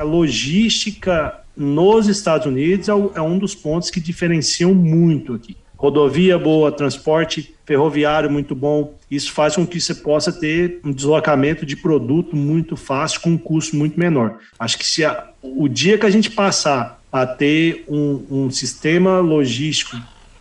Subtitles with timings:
[0.00, 5.56] a logística nos Estados Unidos é, é um dos pontos que diferenciam muito aqui.
[5.76, 8.94] Rodovia boa, transporte ferroviário muito bom.
[9.10, 13.38] Isso faz com que você possa ter um deslocamento de produto muito fácil com um
[13.38, 14.38] custo muito menor.
[14.58, 19.18] Acho que se a, o dia que a gente passar a ter um, um sistema
[19.18, 19.96] logístico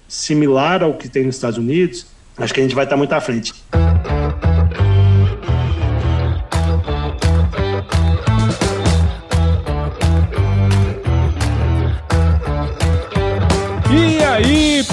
[0.07, 2.05] similar ao que tem nos Estados Unidos,
[2.37, 3.53] acho que a gente vai estar muito à frente.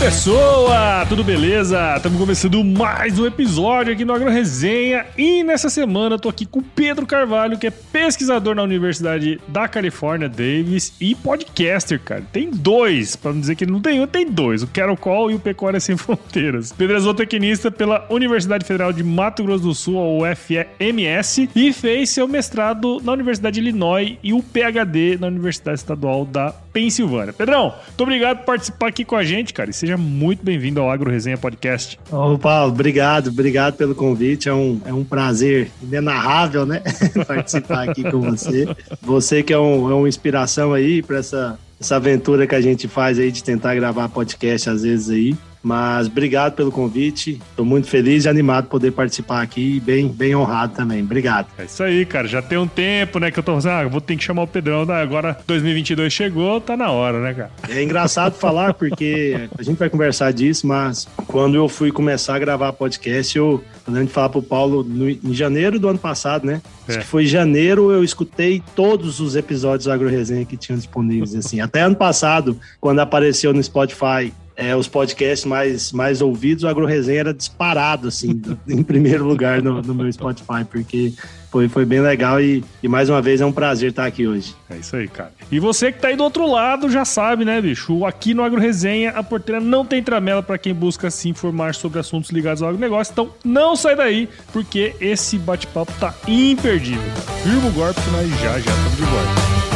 [0.06, 1.04] Pessoa!
[1.08, 1.96] Tudo beleza?
[1.96, 6.46] Estamos começando mais um episódio aqui no Agro Resenha e nessa semana eu tô aqui
[6.46, 12.22] com o Pedro Carvalho, que é pesquisador na Universidade da Califórnia, Davis e podcaster, cara.
[12.32, 15.34] Tem dois, para não dizer que não tem um, tem dois, o Carol Call e
[15.34, 16.70] o Pecuária Sem Fronteiras.
[16.70, 22.10] Pedro é zootecnista pela Universidade Federal de Mato Grosso do Sul, a UFMS, e fez
[22.10, 27.32] seu mestrado na Universidade de Illinois e o PhD na Universidade Estadual da Pensilvânia.
[27.32, 30.90] Pedrão, muito obrigado por participar aqui com a gente, cara, e seja muito bem-vindo ao
[30.90, 31.98] Agro Resenha Podcast.
[32.10, 34.48] Ô, Paulo, obrigado, obrigado pelo convite.
[34.48, 36.82] É um, é um prazer inenarrável, né?
[37.26, 38.68] Participar aqui com você.
[39.02, 42.88] Você que é, um, é uma inspiração aí para essa, essa aventura que a gente
[42.88, 45.36] faz aí de tentar gravar podcast às vezes aí.
[45.66, 47.40] Mas obrigado pelo convite.
[47.50, 51.02] Estou muito feliz e animado de poder participar aqui e bem, bem honrado também.
[51.02, 51.48] Obrigado.
[51.58, 52.28] É isso aí, cara.
[52.28, 54.46] Já tem um tempo, né, que eu tô assim, ah, vou ter que chamar o
[54.46, 54.86] Pedrão.
[54.86, 54.94] Né?
[54.94, 57.50] Agora 2022 chegou, tá na hora, né, cara?
[57.68, 62.38] É engraçado falar porque a gente vai conversar disso, mas quando eu fui começar a
[62.38, 66.62] gravar podcast, eu lembro de falar pro Paulo no, em janeiro do ano passado, né?
[66.86, 66.92] É.
[66.92, 71.34] Acho que foi janeiro eu escutei todos os episódios do Agro Resenha que tinham disponíveis,
[71.34, 71.60] assim.
[71.60, 77.20] Até ano passado, quando apareceu no Spotify é, os podcasts mais, mais ouvidos, o AgroResenha
[77.20, 81.12] era disparado, assim, em primeiro lugar no, no, meu Spotify, porque
[81.50, 84.54] foi, foi bem legal e, e, mais uma vez é um prazer estar aqui hoje.
[84.70, 85.32] É isso aí, cara.
[85.52, 88.04] E você que tá aí do outro lado já sabe, né, bicho?
[88.06, 92.30] Aqui no AgroResenha, a porteira não tem tramela para quem busca se informar sobre assuntos
[92.30, 97.02] ligados ao agronegócio, então não sai daí, porque esse bate-papo tá imperdível.
[97.42, 99.75] Firma o golpe nós já já estamos de volta.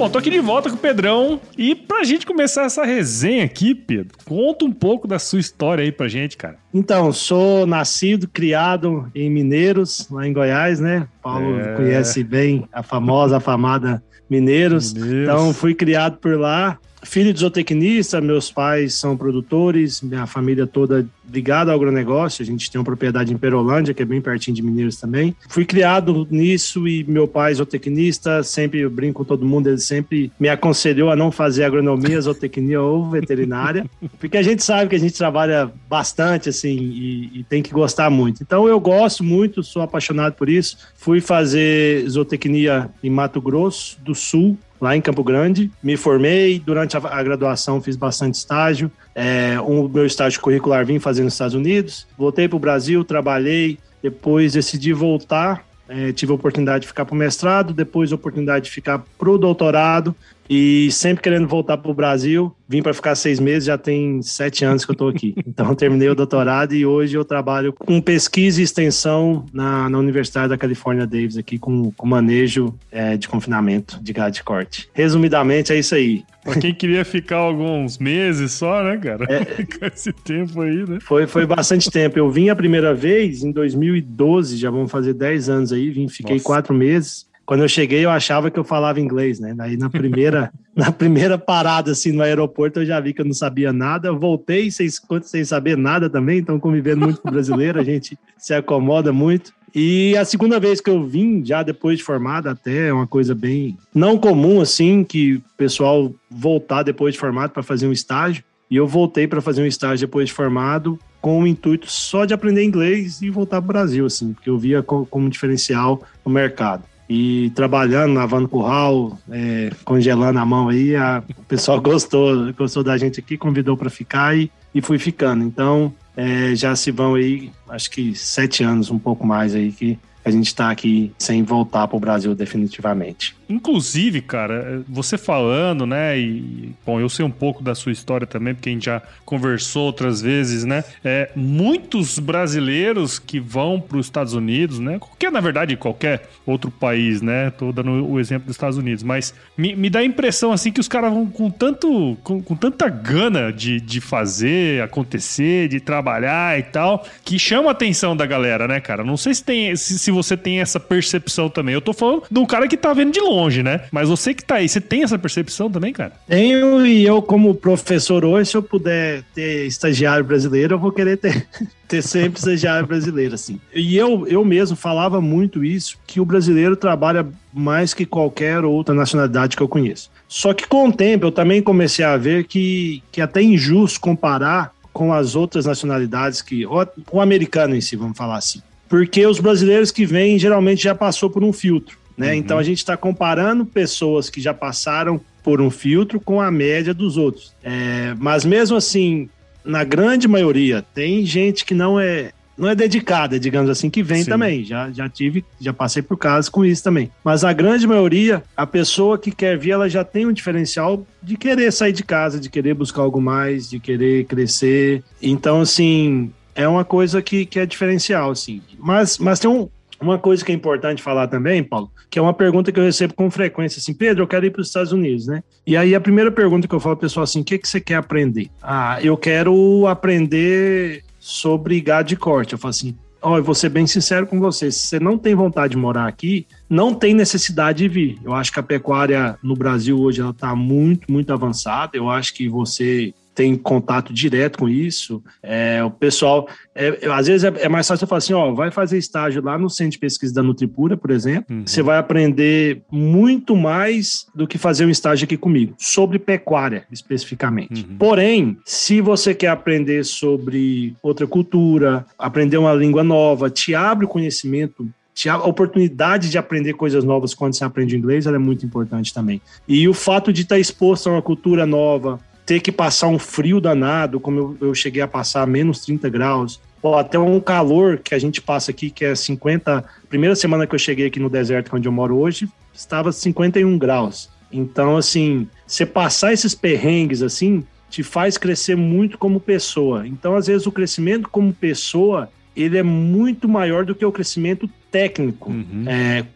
[0.00, 3.74] Bom, tô aqui de volta com o Pedrão e pra gente começar essa resenha aqui,
[3.74, 6.56] Pedro, conta um pouco da sua história aí pra gente, cara.
[6.72, 11.06] Então, sou nascido, criado em Mineiros, lá em Goiás, né?
[11.22, 11.74] Paulo é...
[11.76, 14.94] conhece bem a famosa, afamada Mineiros.
[14.94, 15.22] Mineiros.
[15.22, 21.06] Então, fui criado por lá filho de zootecnista, meus pais são produtores, minha família toda
[21.32, 22.42] ligada ao agronegócio.
[22.42, 25.34] A gente tem uma propriedade em Perolândia, que é bem pertinho de Mineiros também.
[25.48, 30.30] Fui criado nisso e meu pai zootecnista, sempre eu brinco com todo mundo, ele sempre
[30.38, 33.84] me aconselhou a não fazer agronomia, zootecnia ou veterinária,
[34.18, 38.08] porque a gente sabe que a gente trabalha bastante assim e, e tem que gostar
[38.10, 38.42] muito.
[38.42, 40.78] Então eu gosto muito, sou apaixonado por isso.
[40.96, 45.70] Fui fazer zootecnia em Mato Grosso do Sul, lá em Campo Grande.
[45.82, 48.90] Me formei, durante a, a graduação fiz bastante estágio.
[49.14, 52.06] É, um meu estágio curricular vim fazer nos Estados Unidos.
[52.16, 55.64] Voltei para o Brasil, trabalhei, depois decidi voltar.
[55.88, 59.30] É, tive a oportunidade de ficar para o mestrado, depois a oportunidade de ficar para
[59.30, 60.14] o doutorado.
[60.50, 62.52] E sempre querendo voltar para o Brasil.
[62.68, 65.34] Vim para ficar seis meses, já tem sete anos que eu estou aqui.
[65.50, 70.48] Então, terminei o doutorado e hoje eu trabalho com pesquisa e extensão na, na Universidade
[70.48, 74.88] da Califórnia Davis, aqui com, com manejo é, de confinamento de gado de corte.
[74.94, 76.24] Resumidamente, é isso aí.
[76.42, 79.26] Pra quem queria ficar alguns meses só, né, cara?
[79.28, 79.44] É,
[79.78, 80.98] com esse tempo aí, né?
[81.02, 82.18] Foi, foi bastante tempo.
[82.18, 85.90] Eu vim a primeira vez em 2012, já vamos fazer 10 anos aí.
[85.90, 86.46] Vim, fiquei Nossa.
[86.46, 87.28] quatro meses.
[87.50, 89.56] Quando eu cheguei, eu achava que eu falava inglês, né?
[89.58, 93.34] Aí na primeira, na primeira parada, assim, no aeroporto, eu já vi que eu não
[93.34, 94.06] sabia nada.
[94.06, 94.86] Eu voltei sem,
[95.22, 99.52] sem saber nada também, então convivendo muito com brasileiro, a gente se acomoda muito.
[99.74, 103.34] E a segunda vez que eu vim, já depois de formado, até é uma coisa
[103.34, 108.44] bem não comum, assim, que o pessoal voltar depois de formado para fazer um estágio.
[108.70, 112.32] E eu voltei para fazer um estágio depois de formado, com o intuito só de
[112.32, 116.30] aprender inglês e voltar para o Brasil, assim, porque eu via como, como diferencial no
[116.30, 122.84] mercado e trabalhando, lavando curral, é, congelando a mão aí, a, o pessoal gostou, gostou
[122.84, 125.42] da gente aqui, convidou para ficar e, e fui ficando.
[125.42, 129.98] Então, é, já se vão aí, acho que sete anos, um pouco mais aí, que
[130.24, 133.34] a gente está aqui sem voltar para o Brasil definitivamente.
[133.48, 136.16] Inclusive, cara, você falando, né?
[136.18, 139.86] E, bom, eu sei um pouco da sua história também, porque a gente já conversou
[139.86, 140.84] outras vezes, né?
[141.04, 144.98] É, muitos brasileiros que vão para os Estados Unidos, né?
[145.00, 147.50] Qualquer, na verdade, qualquer outro país, né?
[147.50, 150.80] Tô dando o exemplo dos Estados Unidos, mas me, me dá a impressão, assim, que
[150.80, 156.56] os caras vão com tanto, com, com tanta gana de, de fazer acontecer, de trabalhar
[156.58, 159.02] e tal, que chama a atenção da galera, né, cara?
[159.02, 161.72] Não sei se, tem, se, se você tem essa percepção também.
[161.72, 163.82] Eu tô falando de um cara que tá vendo de longe né?
[163.90, 166.12] Mas você que tá aí, você tem essa percepção também, cara?
[166.26, 171.16] Tenho, e eu, como professor hoje, se eu puder ter estagiário brasileiro, eu vou querer
[171.16, 171.46] ter,
[171.86, 173.60] ter sempre estagiário brasileiro, assim.
[173.74, 178.94] E eu, eu mesmo falava muito isso, que o brasileiro trabalha mais que qualquer outra
[178.94, 180.10] nacionalidade que eu conheço.
[180.28, 184.00] Só que com o tempo eu também comecei a ver que, que é até injusto
[184.00, 186.64] comparar com as outras nacionalidades que.
[186.66, 188.60] O americano em si, vamos falar assim.
[188.90, 191.96] Porque os brasileiros que vêm geralmente já passou por um filtro.
[192.18, 192.32] Né?
[192.32, 192.34] Uhum.
[192.34, 196.92] Então a gente está comparando pessoas que já passaram por um filtro com a média
[196.92, 197.54] dos outros.
[197.62, 199.30] É, mas mesmo assim,
[199.64, 204.22] na grande maioria, tem gente que não é não é dedicada, digamos assim, que vem
[204.22, 204.30] Sim.
[204.30, 204.64] também.
[204.64, 207.10] Já, já tive, já passei por casos com isso também.
[207.24, 211.38] Mas a grande maioria, a pessoa que quer vir, ela já tem um diferencial de
[211.38, 215.02] querer sair de casa, de querer buscar algo mais, de querer crescer.
[215.22, 218.62] Então, assim, é uma coisa que, que é diferencial, assim.
[218.78, 219.68] Mas, mas tem um,
[220.00, 223.14] uma coisa que é importante falar também, Paulo, que é uma pergunta que eu recebo
[223.14, 225.42] com frequência, assim, Pedro, eu quero ir para os Estados Unidos, né?
[225.66, 227.96] E aí a primeira pergunta que eu falo pessoal assim, o que, que você quer
[227.96, 228.48] aprender?
[228.62, 232.54] Ah, eu quero aprender sobre gado de corte.
[232.54, 235.34] Eu falo assim, ó, eu vou ser bem sincero com você, se você não tem
[235.34, 238.18] vontade de morar aqui, não tem necessidade de vir.
[238.24, 241.96] Eu acho que a pecuária no Brasil hoje ela está muito, muito avançada.
[241.96, 245.24] Eu acho que você tem contato direto com isso.
[245.42, 248.70] É, o pessoal, é, às vezes é, é, mais fácil eu falar assim, ó, vai
[248.70, 251.62] fazer estágio lá no Centro de Pesquisa da Nutripura, por exemplo, uhum.
[251.64, 257.86] você vai aprender muito mais do que fazer um estágio aqui comigo, sobre pecuária, especificamente.
[257.88, 257.96] Uhum.
[257.96, 264.08] Porém, se você quer aprender sobre outra cultura, aprender uma língua nova, te abre o
[264.08, 264.86] conhecimento
[265.28, 269.42] a oportunidade de aprender coisas novas quando você aprende inglês ela é muito importante também.
[269.68, 272.18] E o fato de estar exposto a uma cultura nova,
[272.50, 276.60] ter que passar um frio danado, como eu, eu cheguei a passar menos 30 graus,
[276.82, 279.84] ou até um calor que a gente passa aqui, que é 50.
[280.08, 284.28] Primeira semana que eu cheguei aqui no deserto, onde eu moro hoje, estava 51 graus.
[284.50, 290.04] Então, assim, você passar esses perrengues assim, te faz crescer muito como pessoa.
[290.04, 294.68] Então, às vezes, o crescimento como pessoa ele é muito maior do que o crescimento
[294.90, 295.50] técnico.
[295.52, 295.84] Uhum.
[295.86, 296.26] É,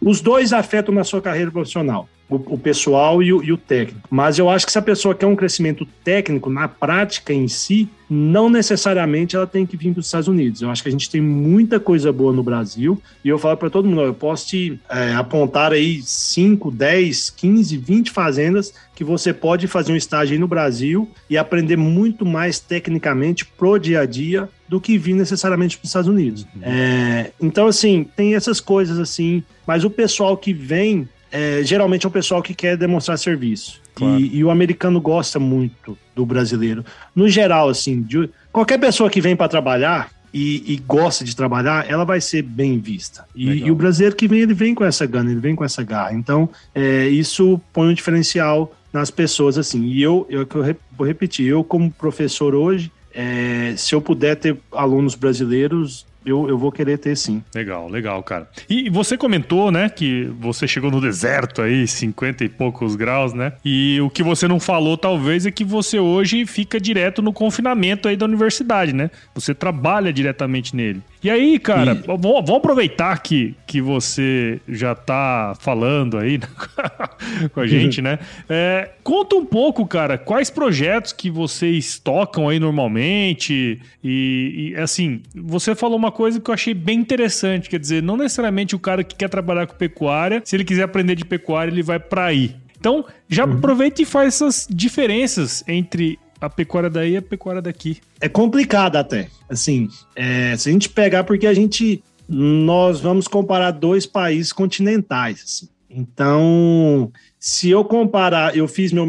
[0.00, 4.08] Os dois afetam na sua carreira profissional o, o pessoal e o, e o, técnico.
[4.08, 7.88] Mas eu acho que se a pessoa quer um crescimento técnico na prática em si,
[8.08, 10.62] não necessariamente ela tem que vir para os Estados Unidos.
[10.62, 13.70] Eu acho que a gente tem muita coisa boa no Brasil e eu falo para
[13.70, 19.32] todo mundo, eu posso te é, apontar aí 5, 10, 15, 20 fazendas que você
[19.32, 24.06] pode fazer um estágio aí no Brasil e aprender muito mais tecnicamente pro dia a
[24.06, 26.42] dia do que vir necessariamente para os Estados Unidos.
[26.54, 26.62] Uhum.
[26.62, 32.08] É, então, assim, tem essas coisas assim, mas o pessoal que vem é, geralmente é
[32.08, 33.80] o pessoal que quer demonstrar serviço.
[33.94, 34.20] Claro.
[34.20, 36.84] E, e, o americano gosta muito do brasileiro.
[37.14, 41.88] No geral, assim, de, qualquer pessoa que vem para trabalhar e, e, gosta de trabalhar,
[41.88, 43.24] ela vai ser bem vista.
[43.34, 45.82] E, e, o brasileiro que vem, ele vem com essa gana, ele vem com essa
[45.82, 46.14] garra.
[46.14, 49.84] Então, é, isso põe um diferencial nas pessoas, assim.
[49.86, 54.56] E eu, eu, eu vou repetir, eu como professor hoje, é, se eu puder ter
[54.72, 57.42] alunos brasileiros, eu, eu vou querer ter sim.
[57.54, 58.48] Legal, legal, cara.
[58.68, 63.52] E você comentou, né, que você chegou no deserto aí, 50 e poucos graus, né?
[63.64, 68.08] E o que você não falou, talvez, é que você hoje fica direto no confinamento
[68.08, 69.10] aí da universidade, né?
[69.34, 71.02] Você trabalha diretamente nele.
[71.22, 72.16] E aí, cara, e...
[72.16, 76.48] vamos, aproveitar que, que você já tá falando aí né,
[77.52, 78.18] com a gente, né?
[78.48, 85.20] É, conta um pouco, cara, quais projetos que vocês tocam aí normalmente e, e, assim,
[85.34, 89.04] você falou uma coisa que eu achei bem interessante, quer dizer, não necessariamente o cara
[89.04, 92.56] que quer trabalhar com pecuária, se ele quiser aprender de pecuária, ele vai para aí.
[92.78, 93.54] Então, já uhum.
[93.54, 97.98] aproveita e faz essas diferenças entre a pecuária daí e a pecuária daqui.
[98.20, 99.28] É complicado até.
[99.48, 102.02] Assim, é, se a gente pegar, porque a gente.
[102.32, 105.42] Nós vamos comparar dois países continentais.
[105.44, 105.68] Assim.
[105.90, 109.08] Então, se eu comparar, eu fiz meu,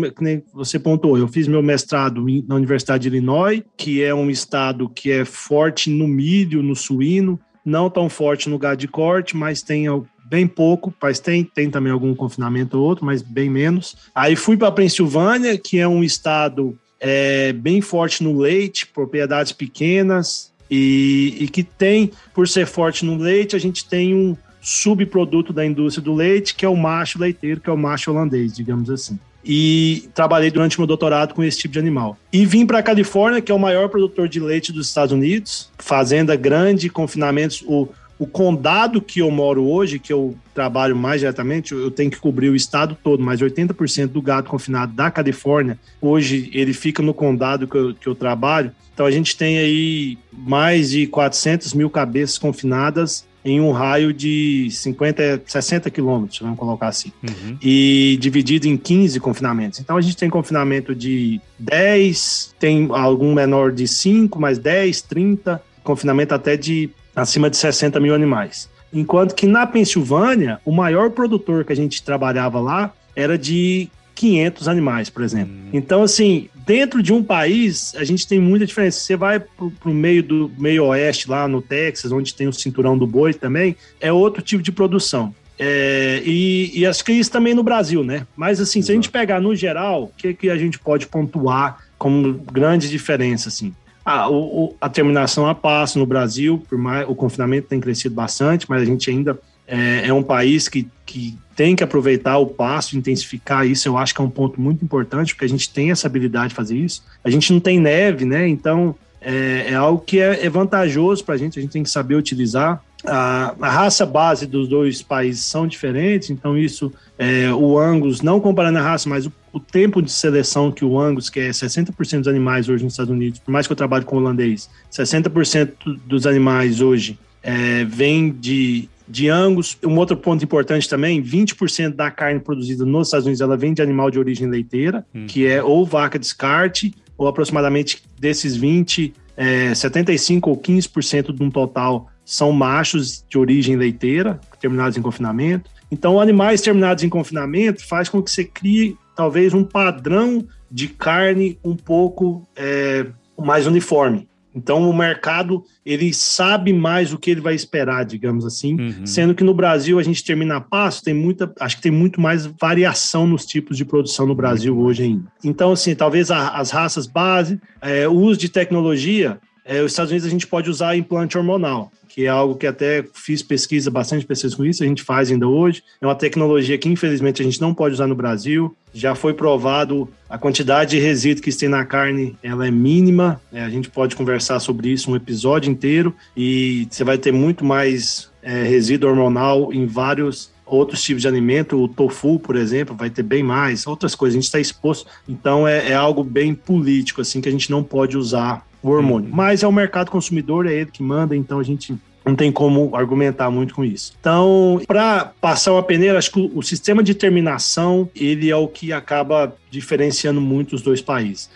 [0.52, 5.12] você pontuou, eu fiz meu mestrado na Universidade de Illinois, que é um estado que
[5.12, 9.86] é forte no milho, no suíno, não tão forte no gado de corte, mas tem
[10.28, 13.96] bem pouco, mas tem, tem também algum confinamento ou outro, mas bem menos.
[14.16, 20.52] Aí fui para Pensilvânia, que é um estado é, bem forte no leite, propriedades pequenas,
[20.70, 25.66] e, e que tem, por ser forte no leite, a gente tem um subproduto da
[25.66, 29.20] indústria do leite, que é o macho leiteiro, que é o macho holandês, digamos assim.
[29.44, 32.16] E trabalhei durante meu doutorado com esse tipo de animal.
[32.32, 35.70] E vim para a Califórnia, que é o maior produtor de leite dos Estados Unidos,
[35.80, 37.64] fazenda grande, confinamentos.
[37.68, 37.90] O,
[38.22, 42.50] o condado que eu moro hoje, que eu trabalho mais diretamente, eu tenho que cobrir
[42.50, 47.68] o estado todo, mas 80% do gado confinado da Califórnia, hoje ele fica no condado
[47.68, 48.72] que eu, que eu trabalho.
[48.94, 54.70] Então a gente tem aí mais de 400 mil cabeças confinadas em um raio de
[54.70, 57.58] 50, 60 quilômetros, vamos colocar assim, uhum.
[57.60, 59.80] e dividido em 15 confinamentos.
[59.80, 65.60] Então a gente tem confinamento de 10, tem algum menor de 5, mais 10, 30,
[65.84, 68.70] confinamento até de acima de 60 mil animais.
[68.94, 74.68] Enquanto que na Pensilvânia, o maior produtor que a gente trabalhava lá era de 500
[74.68, 75.54] animais, por exemplo.
[75.54, 75.70] Hum.
[75.74, 79.00] Então, assim, dentro de um país, a gente tem muita diferença.
[79.00, 82.98] Você vai para o meio do meio oeste, lá no Texas, onde tem o cinturão
[82.98, 85.34] do boi também, é outro tipo de produção.
[85.58, 88.26] É, e, e, acho que isso também no Brasil, né?
[88.36, 88.86] Mas assim, Exato.
[88.88, 92.90] se a gente pegar no geral, o que, que a gente pode pontuar como grande
[92.90, 93.72] diferença, assim?
[94.04, 98.16] Ah, o, o, a terminação a passo no Brasil, por mais, o confinamento tem crescido
[98.16, 102.48] bastante, mas a gente ainda é, é um país que, que tem que aproveitar o
[102.48, 103.88] passo, intensificar isso.
[103.88, 106.56] Eu acho que é um ponto muito importante, porque a gente tem essa habilidade de
[106.56, 107.04] fazer isso.
[107.24, 108.48] A gente não tem neve, né?
[108.48, 111.90] Então é, é algo que é, é vantajoso para a gente, a gente tem que
[111.90, 112.84] saber utilizar.
[113.06, 118.40] A, a, raça base dos dois países são diferentes, então isso, é, o Angus, não
[118.40, 122.20] comparando a raça, mas o, o, tempo de seleção que o Angus, que é 60%
[122.20, 126.26] dos animais hoje nos Estados Unidos, por mais que eu trabalhe com holandês, 60% dos
[126.26, 129.78] animais hoje é, vem de, de Angus.
[129.84, 133.82] Um outro ponto importante também, 20% da carne produzida nos Estados Unidos, ela vem de
[133.82, 135.26] animal de origem leiteira, hum.
[135.28, 141.50] que é ou vaca descarte, ou aproximadamente desses 20, é, 75 ou 15% de um
[141.50, 145.70] total são machos de origem leiteira, terminados em confinamento.
[145.92, 151.60] Então, animais terminados em confinamento faz com que você crie talvez um padrão de carne
[151.64, 153.06] um pouco é,
[153.38, 154.28] mais uniforme.
[154.54, 159.06] Então o mercado ele sabe mais o que ele vai esperar, digamos assim, uhum.
[159.06, 162.20] sendo que no Brasil a gente termina a passo, tem muita, acho que tem muito
[162.20, 164.86] mais variação nos tipos de produção no Brasil uhum.
[164.86, 165.32] hoje ainda.
[165.44, 170.10] Então assim, talvez a, as raças base, é, o uso de tecnologia, é, os Estados
[170.10, 174.26] Unidos a gente pode usar implante hormonal que é algo que até fiz pesquisa, bastante
[174.26, 175.82] pesquisa com isso, a gente faz ainda hoje.
[176.02, 178.76] É uma tecnologia que, infelizmente, a gente não pode usar no Brasil.
[178.94, 183.42] Já foi provado a quantidade de resíduo que tem na carne, ela é mínima.
[183.52, 187.64] É, a gente pode conversar sobre isso um episódio inteiro e você vai ter muito
[187.64, 193.10] mais é, resíduo hormonal em vários outros tipos de alimento, o tofu, por exemplo, vai
[193.10, 195.06] ter bem mais, outras coisas, a gente está exposto.
[195.28, 199.30] Então é, é, algo bem político, assim, que a gente não pode usar o hormônio.
[199.30, 199.36] Uhum.
[199.36, 202.96] Mas é o mercado consumidor, é ele que manda, então a gente não tem como
[202.96, 204.14] argumentar muito com isso.
[204.20, 208.94] Então, para passar uma peneira, acho que o, sistema de terminação ele é o que
[208.94, 211.50] acaba diferenciando muito os dois países.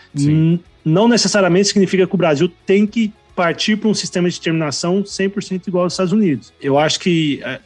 [0.84, 5.68] Não necessariamente significa que o Brasil tem que partir para um sistema de terminação 100%
[5.68, 6.52] igual aos Estados Unidos.
[6.60, 7.60] Eu acho que é,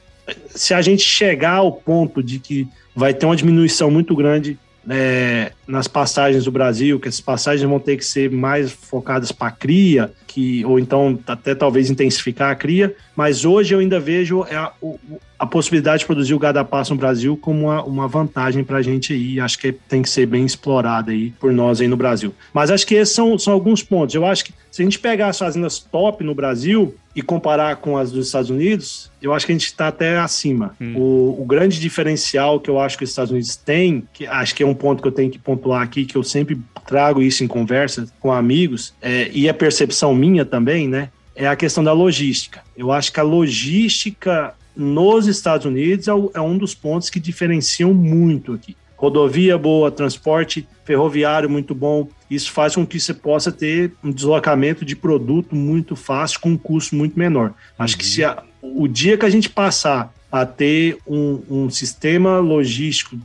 [0.48, 4.58] se a gente chegar ao ponto de que vai ter uma diminuição muito grande
[4.88, 9.48] é, nas passagens do Brasil, que essas passagens vão ter que ser mais focadas para
[9.48, 14.42] a cria, que, ou então até talvez intensificar a cria, mas hoje eu ainda vejo
[14.42, 14.72] a,
[15.38, 18.78] a possibilidade de produzir o gado a pasto no Brasil como uma, uma vantagem para
[18.78, 21.96] a gente aí, acho que tem que ser bem explorada aí por nós aí no
[21.96, 22.34] Brasil.
[22.52, 24.14] Mas acho que esses são, são alguns pontos.
[24.14, 27.96] Eu acho que se a gente pegar as fazendas top no Brasil e comparar com
[27.96, 30.76] as dos Estados Unidos, eu acho que a gente está até acima.
[30.80, 30.94] Hum.
[30.96, 34.62] O, o, grande diferencial que eu acho que os Estados Unidos têm, que acho que
[34.62, 37.48] é um ponto que eu tenho que pontuar aqui, que eu sempre trago isso em
[37.48, 41.10] conversa com amigos, é, e a percepção minha também, né?
[41.34, 42.62] É a questão da logística.
[42.76, 47.92] Eu acho que a logística nos Estados Unidos é, é um dos pontos que diferenciam
[47.92, 52.06] muito aqui rodovia boa, transporte ferroviário muito bom.
[52.30, 56.56] Isso faz com que você possa ter um deslocamento de produto muito fácil com um
[56.56, 57.52] custo muito menor.
[57.78, 62.38] Acho que se a, o dia que a gente passar a ter um, um, sistema
[62.38, 63.18] logístico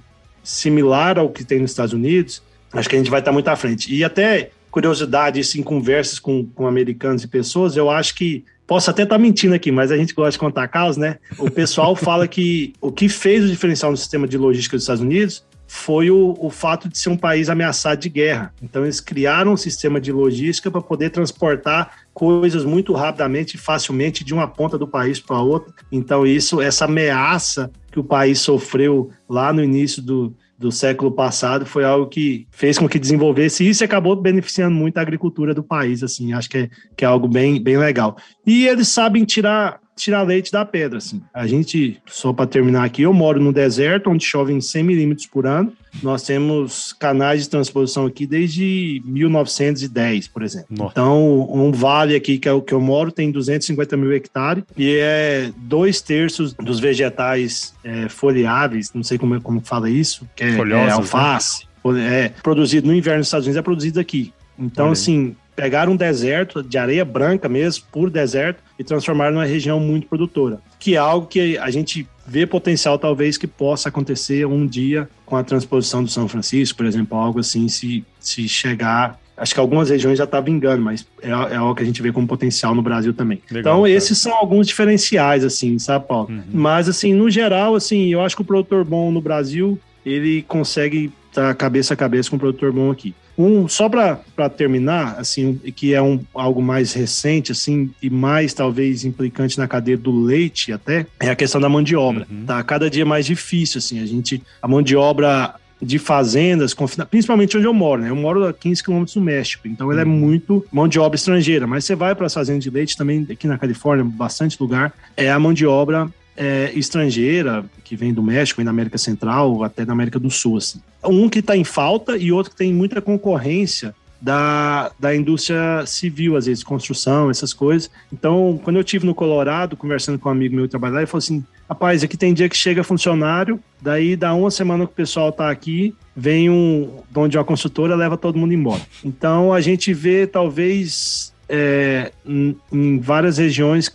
[0.44, 2.42] similar ao que tem nos Estados Unidos,
[2.74, 3.94] acho que a gente vai estar muito à frente.
[3.94, 8.90] E até curiosidade, isso em conversas com, com americanos e pessoas, eu acho que Posso
[8.90, 11.18] até estar mentindo aqui, mas a gente gosta de contar caos, né?
[11.38, 15.04] O pessoal fala que o que fez o diferencial no sistema de logística dos Estados
[15.04, 18.54] Unidos foi o, o fato de ser um país ameaçado de guerra.
[18.62, 24.24] Então, eles criaram um sistema de logística para poder transportar coisas muito rapidamente e facilmente
[24.24, 25.74] de uma ponta do país para outra.
[25.92, 31.66] Então, isso, essa ameaça que o país sofreu lá no início do, do século passado
[31.66, 35.64] foi algo que fez com que desenvolvesse isso e acabou beneficiando muito a agricultura do
[35.64, 38.18] país, assim, acho que é, que é algo bem, bem legal.
[38.46, 41.22] E eles sabem tirar tirar leite da pedra, assim.
[41.34, 45.28] A gente, só para terminar aqui, eu moro no deserto, onde chove em 100 milímetros
[45.28, 45.72] por ano.
[46.04, 50.68] Nós temos canais de transposição aqui desde 1910, por exemplo.
[50.70, 50.92] Nossa.
[50.92, 54.98] Então, um vale aqui que é o que eu moro tem 250 mil hectares e
[55.00, 60.58] é dois terços dos vegetais é, folheáveis, não sei como, como fala isso, que é,
[60.58, 62.26] é alface, né?
[62.26, 64.34] é produzido no inverno nos Estados Unidos, é produzido aqui.
[64.58, 69.80] Então, assim, pegaram um deserto de areia branca mesmo, puro deserto, e transformaram numa região
[69.80, 70.60] muito produtora.
[70.80, 75.36] Que é algo que a gente vê potencial, talvez, que possa acontecer um dia com
[75.36, 79.20] a transposição do São Francisco, por exemplo, algo assim, se, se chegar.
[79.38, 82.12] Acho que algumas regiões já está vingando, mas é, é, algo que a gente vê
[82.12, 83.42] como potencial no Brasil também.
[83.50, 83.94] Legal, então, cara.
[83.94, 86.30] esses são alguns diferenciais, assim, sabe, Paulo?
[86.30, 86.44] Uhum.
[86.52, 91.12] Mas, assim, no geral, assim, eu acho que o produtor bom no Brasil, ele consegue
[91.30, 93.14] estar tá cabeça a cabeça com o produtor bom aqui.
[93.38, 99.04] Um, só para terminar, assim, que é um, algo mais recente, assim, e mais talvez
[99.04, 102.26] implicante na cadeia do leite até, é a questão da mão de obra.
[102.30, 102.46] Uhum.
[102.46, 106.74] Tá cada dia mais difícil, assim, a gente, a mão de obra de fazendas,
[107.10, 108.10] principalmente onde eu moro, né?
[108.10, 110.10] Eu moro a 15 quilômetros do México, então ele é uhum.
[110.10, 113.46] muito mão de obra estrangeira, mas você vai para as fazendas de leite também, aqui
[113.46, 118.58] na Califórnia, bastante lugar, é a mão de obra é, estrangeira, que vem do México,
[118.58, 120.58] vem da América Central, até da América do Sul.
[120.58, 120.82] Assim.
[121.04, 126.36] Um que está em falta e outro que tem muita concorrência da, da indústria civil,
[126.36, 127.92] às vezes, construção, essas coisas.
[128.12, 131.08] Então, quando eu tive no Colorado, conversando com um amigo meu que trabalha lá, ele
[131.08, 134.96] falou assim: rapaz, aqui tem dia que chega funcionário, daí dá uma semana que o
[134.96, 138.82] pessoal está aqui, vem um dono de uma consultora, leva todo mundo embora.
[139.04, 143.92] Então, a gente vê, talvez, é, em, em várias regiões,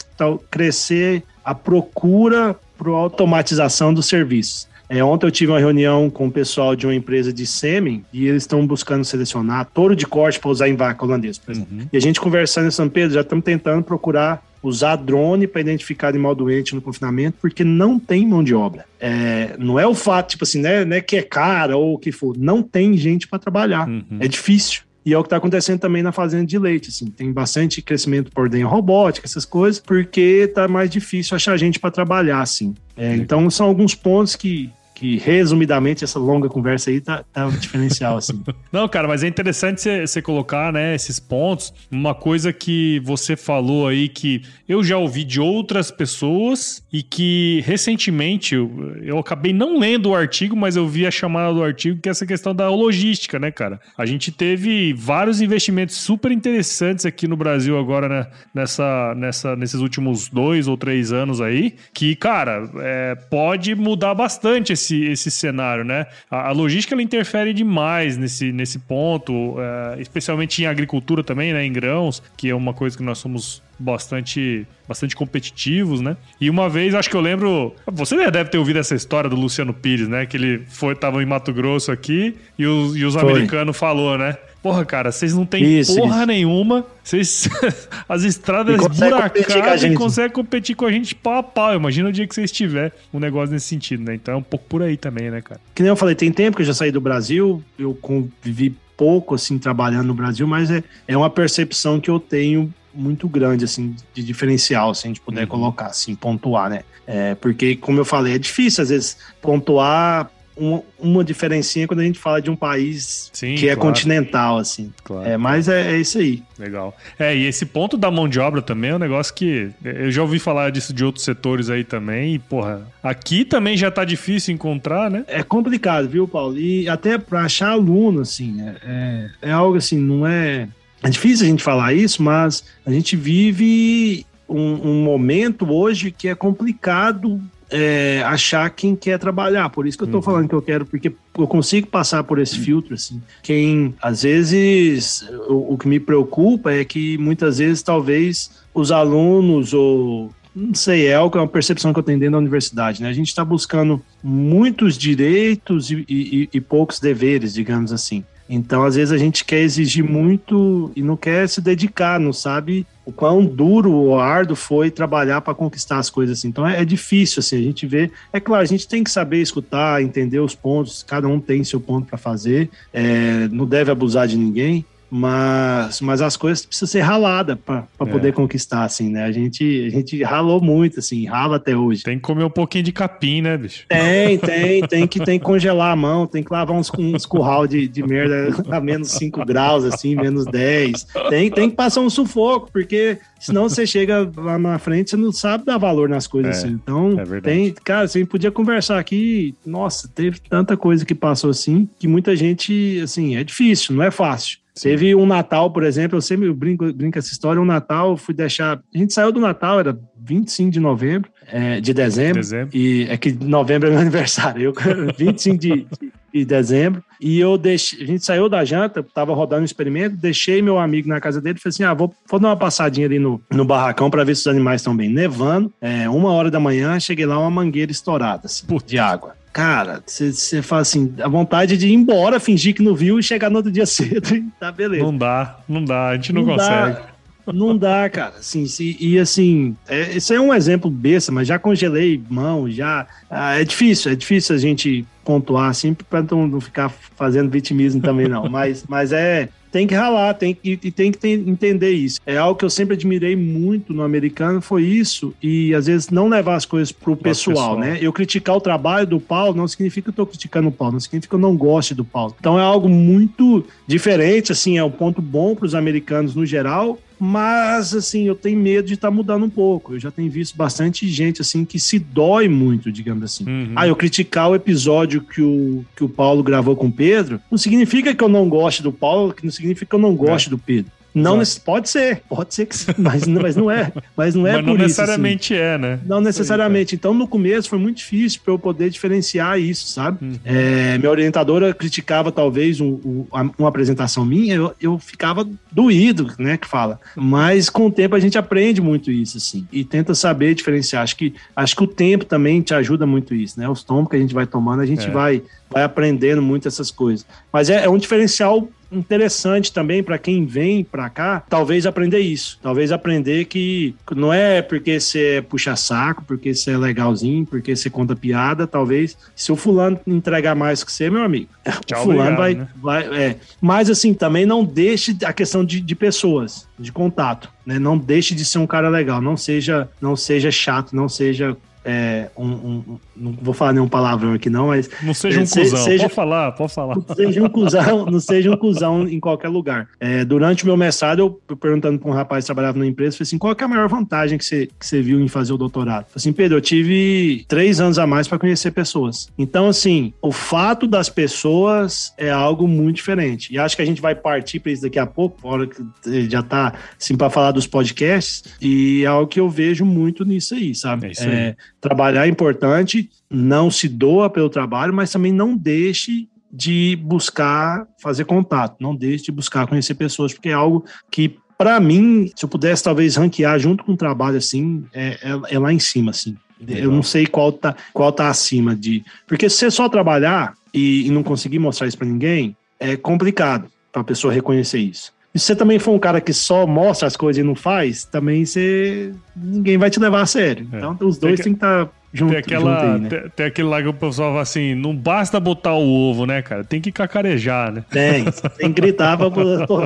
[0.51, 4.69] crescer a procura para automatização dos serviços.
[4.89, 8.27] É, ontem eu tive uma reunião com o pessoal de uma empresa de sêmen e
[8.27, 11.79] eles estão buscando selecionar touro de corte para usar em vaca holandesa, por exemplo.
[11.79, 11.87] Uhum.
[11.93, 16.09] E a gente conversando em São Pedro, já estamos tentando procurar usar drone para identificar
[16.09, 18.85] animal doente no confinamento, porque não tem mão de obra.
[18.99, 22.11] É, não é o fato, tipo assim, né, né, que é cara ou o que
[22.11, 23.89] for, não tem gente para trabalhar.
[23.89, 24.19] Uhum.
[24.19, 24.83] É difícil.
[25.05, 28.31] E é o que está acontecendo também na fazenda de leite, assim, tem bastante crescimento
[28.31, 32.75] por dentro robótica, essas coisas, porque está mais difícil achar gente para trabalhar, assim.
[32.97, 37.51] É, então são alguns pontos que que resumidamente essa longa conversa aí tá, tá um
[37.51, 38.39] diferencial, assim.
[38.71, 41.73] Não, cara, mas é interessante você colocar, né, esses pontos.
[41.91, 47.63] Uma coisa que você falou aí que eu já ouvi de outras pessoas e que
[47.67, 52.01] recentemente eu, eu acabei não lendo o artigo, mas eu vi a chamada do artigo,
[52.01, 53.81] que é essa questão da logística, né, cara?
[53.97, 59.81] A gente teve vários investimentos super interessantes aqui no Brasil agora, né, nessa, nessa, nesses
[59.81, 65.85] últimos dois ou três anos aí, que, cara, é, pode mudar bastante esse esse, cenário,
[65.85, 66.07] né?
[66.31, 71.65] A, a logística ela interfere demais nesse, nesse ponto, é, especialmente em agricultura também, né?
[71.65, 76.17] Em grãos, que é uma coisa que nós somos bastante bastante competitivos, né?
[76.41, 79.73] E uma vez, acho que eu lembro, você deve ter ouvido essa história do Luciano
[79.73, 80.27] Pires, né?
[80.27, 84.37] Que ele foi tava em Mato Grosso aqui e os, e os americanos falou, né?
[84.63, 86.27] Porra, cara, vocês não têm isso, porra isso.
[86.27, 86.85] nenhuma.
[87.03, 87.49] Vocês.
[88.07, 91.75] As estradas buracadas e conseguem competir com a gente pau a pau.
[91.75, 94.15] Imagina o dia que vocês tiver um negócio nesse sentido, né?
[94.15, 95.61] Então é um pouco por aí também, né, cara?
[95.75, 99.35] Que nem eu falei, tem tempo que eu já saí do Brasil, eu convivi pouco,
[99.35, 103.95] assim, trabalhando no Brasil, mas é, é uma percepção que eu tenho muito grande, assim,
[104.13, 105.49] de diferencial, se a gente puder uhum.
[105.49, 106.83] colocar, assim, pontuar, né?
[107.07, 112.05] É, porque, como eu falei, é difícil, às vezes, pontuar uma, uma diferencinha quando a
[112.05, 113.89] gente fala de um país Sim, que é claro.
[113.89, 114.93] continental, assim.
[115.03, 115.27] Claro.
[115.27, 116.43] É, mas é, é, isso aí.
[116.59, 116.95] Legal.
[117.19, 120.21] É, e esse ponto da mão de obra também é um negócio que eu já
[120.23, 124.55] ouvi falar disso de outros setores aí também, e, porra, aqui também já tá difícil
[124.55, 125.25] encontrar, né?
[125.27, 126.59] É complicado, viu, Paulo?
[126.59, 130.69] E até para achar aluno, assim, é, é, é algo assim, não é.
[131.03, 136.29] É difícil a gente falar isso, mas a gente vive um, um momento hoje que
[136.29, 139.71] é complicado é, achar quem quer trabalhar.
[139.71, 140.23] Por isso que eu tô uhum.
[140.23, 143.23] falando que eu quero, porque eu consigo passar por esse filtro, assim.
[143.43, 149.73] Quem, às vezes, o, o que me preocupa é que muitas vezes, talvez, os alunos
[149.73, 153.09] ou não sei, é é uma percepção que eu tenho dentro da universidade, né?
[153.09, 158.25] A gente está buscando muitos direitos e, e, e, poucos deveres, digamos assim.
[158.53, 162.85] Então, às vezes, a gente quer exigir muito e não quer se dedicar, não sabe
[163.11, 166.49] o quão duro ou árduo foi trabalhar para conquistar as coisas assim.
[166.49, 168.11] Então é, é, difícil assim, a gente vê.
[168.33, 171.81] É claro, a gente tem que saber escutar, entender os pontos, cada um tem seu
[171.81, 177.01] ponto para fazer, é, não deve abusar de ninguém, mas, mas as coisas precisam ser
[177.01, 178.05] raladas para é.
[178.05, 179.25] poder conquistar, assim, né?
[179.25, 182.05] A gente, a gente ralou muito, assim, rala até hoje.
[182.05, 183.85] Tem que comer um pouquinho de capim, né, bicho?
[183.89, 187.67] Tem, tem, tem que, tem que congelar a mão, tem que lavar uns, uns curral
[187.67, 191.07] de, de merda a menos 5 graus, assim, menos 10.
[191.29, 195.33] Tem, tem que passar um sufoco, porque senão você chega lá na frente, você não
[195.33, 196.73] sabe dar valor nas coisas, é, assim.
[196.75, 201.89] Então, é tem, cara, você podia conversar aqui, nossa, teve tanta coisa que passou assim,
[201.99, 204.60] que muita gente, assim, é difícil, não é fácil.
[204.75, 208.81] Teve um Natal, por exemplo, eu sempre brinco, brinco essa história, um Natal, fui deixar...
[208.95, 213.17] A gente saiu do Natal, era 25 de novembro, é, de dezembro, dezembro, e é
[213.17, 214.75] que novembro é meu aniversário, eu
[215.17, 219.63] 25 de, de, de dezembro, e eu deixei, a gente saiu da janta, tava rodando
[219.63, 222.57] um experimento, deixei meu amigo na casa dele, falei assim, ah, vou, vou dar uma
[222.57, 225.09] passadinha ali no, no barracão para ver se os animais estão bem.
[225.09, 229.35] Nevando, é, uma hora da manhã, cheguei lá, uma mangueira estourada, assim, de água.
[229.53, 233.51] Cara, você fala assim, a vontade de ir embora, fingir que não viu e chegar
[233.51, 235.03] no outro dia cedo e tá beleza.
[235.03, 236.95] Não dá, não dá, a gente não, não consegue.
[236.95, 238.35] Dá, não dá, cara.
[238.39, 243.07] Assim, se, e assim, é, esse é um exemplo besta, mas já congelei mão, já.
[243.29, 248.01] Ah, é difícil, é difícil a gente pontuar assim, para não, não ficar fazendo vitimismo
[248.01, 248.49] também, não.
[248.51, 252.21] Mas, mas é tem que ralar, tem que, e tem que ter, entender isso.
[252.27, 256.29] É algo que eu sempre admirei muito no americano, foi isso, e às vezes não
[256.29, 257.99] levar as coisas pro pessoal, pessoal, né?
[258.01, 261.01] Eu criticar o trabalho do Paulo não significa que eu tô criticando o Paulo, não
[261.01, 262.35] significa que eu não goste do Paulo.
[262.39, 266.99] Então é algo muito diferente, assim, é um ponto bom para os americanos no geral,
[267.21, 269.95] mas assim, eu tenho medo de estar tá mudando um pouco.
[269.95, 273.45] Eu já tenho visto bastante gente assim que se dói muito, digamos assim.
[273.45, 273.73] Uhum.
[273.77, 277.59] Ah, eu criticar o episódio que o, que o Paulo gravou com o Pedro, não
[277.59, 280.51] significa que eu não goste do Paulo, que não significa que eu não goste é.
[280.51, 280.91] do Pedro.
[281.15, 283.93] Não, pode ser, pode ser que sim, mas, mas não é.
[284.17, 284.83] Mas não é mas por não isso.
[284.83, 284.89] Assim.
[284.89, 285.63] necessariamente assim.
[285.63, 286.01] é, né?
[286.07, 286.95] Não necessariamente.
[286.95, 290.25] Então, no começo foi muito difícil para eu poder diferenciar isso, sabe?
[290.25, 290.35] Uhum.
[290.45, 293.27] É, minha orientadora criticava talvez um, um,
[293.59, 296.57] uma apresentação minha, eu, eu ficava doído, né?
[296.57, 297.01] Que fala.
[297.17, 301.03] Mas com o tempo a gente aprende muito isso, assim, e tenta saber diferenciar.
[301.03, 303.69] Acho que, acho que o tempo também te ajuda muito isso, né?
[303.69, 305.11] Os tombos que a gente vai tomando, a gente é.
[305.11, 307.27] vai, vai aprendendo muito essas coisas.
[307.53, 312.59] Mas é, é um diferencial interessante também para quem vem para cá, talvez aprender isso.
[312.63, 317.75] Talvez aprender que não é porque você é puxa saco, porque você é legalzinho, porque
[317.75, 321.49] você conta piada, talvez se o fulano entregar mais que você, meu amigo,
[321.87, 323.09] Tchau, o fulano obrigado, vai, né?
[323.09, 323.37] vai é.
[323.61, 327.79] Mas assim, também não deixe a questão de, de pessoas, de contato, né?
[327.79, 332.29] Não deixe de ser um cara legal, não seja, não seja chato, não seja é,
[332.37, 334.91] um, um, não vou falar nenhum palavrão aqui não, mas...
[335.03, 336.97] Não seja um se, cuzão, seja, pode falar, pode falar.
[336.97, 339.89] Não seja um cuzão, não seja um cuzão em qualquer lugar.
[339.99, 343.23] É, durante o meu mestrado, eu perguntando para um rapaz que trabalhava na empresa, falei
[343.25, 346.05] assim, qual é a maior vantagem que você, que você viu em fazer o doutorado?
[346.05, 349.29] Falei assim, Pedro, eu tive três anos a mais para conhecer pessoas.
[349.39, 353.53] Então, assim, o fato das pessoas é algo muito diferente.
[353.53, 355.83] E acho que a gente vai partir para isso daqui a pouco, hora que
[356.29, 360.55] já tá, assim, para falar dos podcasts, e é algo que eu vejo muito nisso
[360.55, 361.09] aí, sabe?
[361.09, 361.31] É isso aí.
[361.31, 367.87] É, trabalhar é importante, não se doa pelo trabalho, mas também não deixe de buscar
[368.03, 372.45] fazer contato, não deixe de buscar conhecer pessoas, porque é algo que para mim, se
[372.45, 376.11] eu pudesse talvez ranquear junto com o trabalho assim, é, é, é lá em cima
[376.11, 376.35] assim.
[376.59, 376.85] Legal.
[376.85, 379.05] Eu não sei qual tá, qual tá acima de.
[379.27, 383.71] Porque se você só trabalhar e, e não conseguir mostrar isso para ninguém, é complicado.
[383.93, 385.13] para a pessoa reconhecer isso.
[385.35, 388.05] E se você também for um cara que só mostra as coisas e não faz,
[388.05, 390.69] também você ninguém vai te levar a sério.
[390.73, 390.79] É.
[390.79, 393.09] Então os dois têm que estar tá junto, tem, aquela, aí, né?
[393.09, 396.43] tem, tem, aquele lá que o pessoal fala assim: não basta botar o ovo, né,
[396.43, 396.65] cara?
[396.65, 397.85] Tem que cacarejar, né?
[397.91, 398.25] Tem,
[398.59, 399.29] tem que gritar pra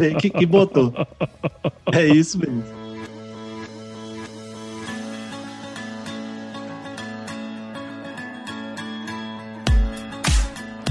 [0.00, 0.94] ver que, que botou.
[1.92, 2.83] É isso mesmo.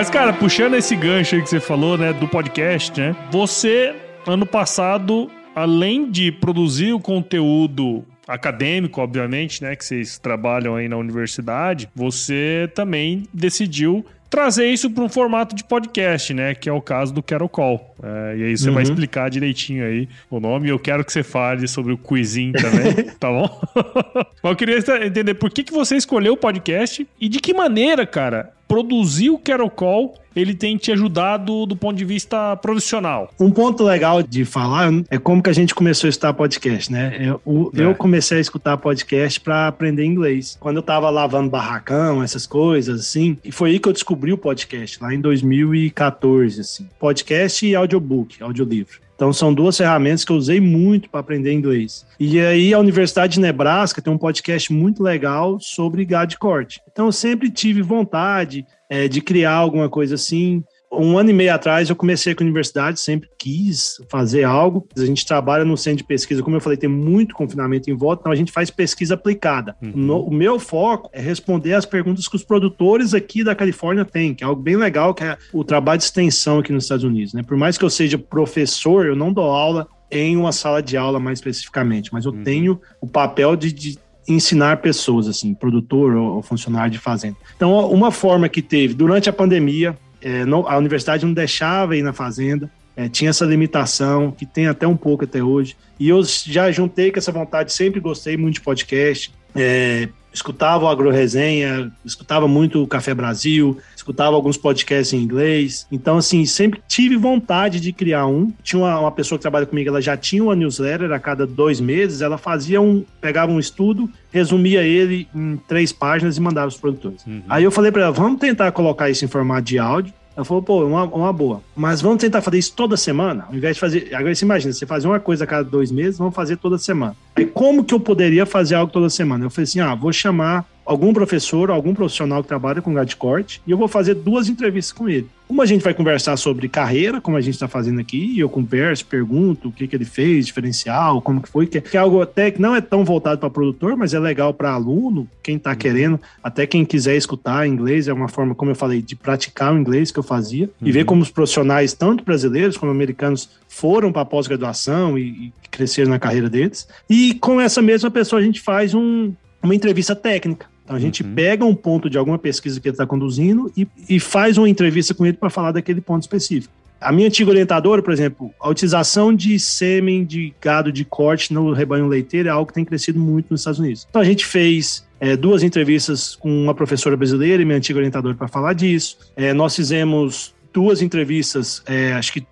[0.00, 3.14] Mas, cara, puxando esse gancho aí que você falou, né, do podcast, né?
[3.30, 3.94] Você,
[4.26, 10.96] ano passado, além de produzir o conteúdo acadêmico, obviamente, né, que vocês trabalham aí na
[10.96, 16.54] universidade, você também decidiu trazer isso para um formato de podcast, né?
[16.54, 17.94] Que é o caso do Quero Call.
[18.02, 18.76] É, e aí você uhum.
[18.76, 20.70] vai explicar direitinho aí o nome.
[20.70, 23.60] Eu quero que você fale sobre o Quizinho também, tá bom?
[24.42, 28.06] Mas eu queria entender por que, que você escolheu o podcast e de que maneira,
[28.06, 33.28] cara, produzir o Call ele tem te ajudado do ponto de vista profissional?
[33.40, 37.16] Um ponto legal de falar é como que a gente começou a escutar podcast, né?
[37.20, 37.94] Eu, eu é.
[37.94, 40.56] comecei a escutar podcast para aprender inglês.
[40.60, 44.38] Quando eu tava lavando barracão, essas coisas, assim, e foi aí que eu descobri o
[44.38, 46.88] podcast, lá em 2014, assim.
[46.96, 49.00] Podcast e audiobook, audiolivro.
[49.20, 52.06] Então são duas ferramentas que eu usei muito para aprender inglês.
[52.18, 56.80] E aí a Universidade de Nebraska tem um podcast muito legal sobre gado corte.
[56.90, 60.64] Então eu sempre tive vontade é, de criar alguma coisa assim.
[60.92, 64.86] Um ano e meio atrás eu comecei com a universidade, sempre quis fazer algo.
[64.96, 68.22] A gente trabalha no centro de pesquisa, como eu falei, tem muito confinamento em volta,
[68.22, 69.76] então a gente faz pesquisa aplicada.
[69.80, 69.92] Uhum.
[69.94, 74.34] No, o meu foco é responder as perguntas que os produtores aqui da Califórnia têm,
[74.34, 77.34] que é algo bem legal, que é o trabalho de extensão aqui nos Estados Unidos.
[77.34, 77.42] Né?
[77.42, 81.20] Por mais que eu seja professor, eu não dou aula em uma sala de aula
[81.20, 82.42] mais especificamente, mas eu uhum.
[82.42, 87.36] tenho o papel de, de ensinar pessoas, assim, produtor ou funcionário de fazenda.
[87.56, 92.02] Então, uma forma que teve durante a pandemia, é, não, a universidade não deixava ir
[92.02, 95.76] na fazenda, é, tinha essa limitação, que tem até um pouco até hoje.
[95.98, 99.32] E eu já juntei com essa vontade, sempre gostei muito de podcast.
[99.54, 105.86] É, escutava o Agro Resenha, escutava muito o Café Brasil, escutava alguns podcasts em inglês.
[105.90, 108.52] Então, assim, sempre tive vontade de criar um.
[108.62, 111.80] Tinha uma, uma, pessoa que trabalha comigo, ela já tinha uma newsletter a cada dois
[111.80, 116.76] meses, ela fazia um, pegava um estudo, resumia ele em três páginas e mandava os
[116.76, 117.24] produtores.
[117.26, 117.42] Uhum.
[117.48, 120.12] Aí eu falei para ela, vamos tentar colocar isso em formato de áudio.
[120.36, 121.62] Ela falou, pô, uma, uma boa.
[121.74, 123.46] Mas vamos tentar fazer isso toda semana?
[123.48, 124.14] Ao invés de fazer.
[124.14, 127.16] Agora você imagina, você fazer uma coisa a cada dois meses, vamos fazer toda semana.
[127.34, 129.44] Aí como que eu poderia fazer algo toda semana?
[129.44, 133.62] Eu falei assim: ah, vou chamar algum professor, algum profissional que trabalha com gado corte,
[133.64, 135.28] e eu vou fazer duas entrevistas com ele.
[135.48, 138.48] Uma a gente vai conversar sobre carreira, como a gente está fazendo aqui, e eu
[138.48, 142.50] converso, pergunto o que, que ele fez, diferencial, como que foi, que, é algo até
[142.50, 145.76] que não é tão voltado para produtor, mas é legal para aluno, quem está uhum.
[145.76, 149.78] querendo, até quem quiser escutar inglês, é uma forma, como eu falei, de praticar o
[149.78, 150.88] inglês que eu fazia, uhum.
[150.88, 156.10] e ver como os profissionais, tanto brasileiros como americanos, foram para pós-graduação e, e cresceram
[156.10, 156.88] na carreira deles.
[157.08, 160.66] E com essa mesma pessoa a gente faz um, uma entrevista técnica.
[160.90, 161.34] Então a gente uhum.
[161.34, 165.14] pega um ponto de alguma pesquisa que ele está conduzindo e, e faz uma entrevista
[165.14, 166.74] com ele para falar daquele ponto específico.
[167.00, 171.72] A minha antiga orientadora, por exemplo, a utilização de sêmen de gado de corte no
[171.72, 174.04] rebanho leiteiro é algo que tem crescido muito nos Estados Unidos.
[174.10, 178.34] Então a gente fez é, duas entrevistas com uma professora brasileira e minha antiga orientadora
[178.34, 179.16] para falar disso.
[179.36, 182.44] É, nós fizemos duas entrevistas, é, acho que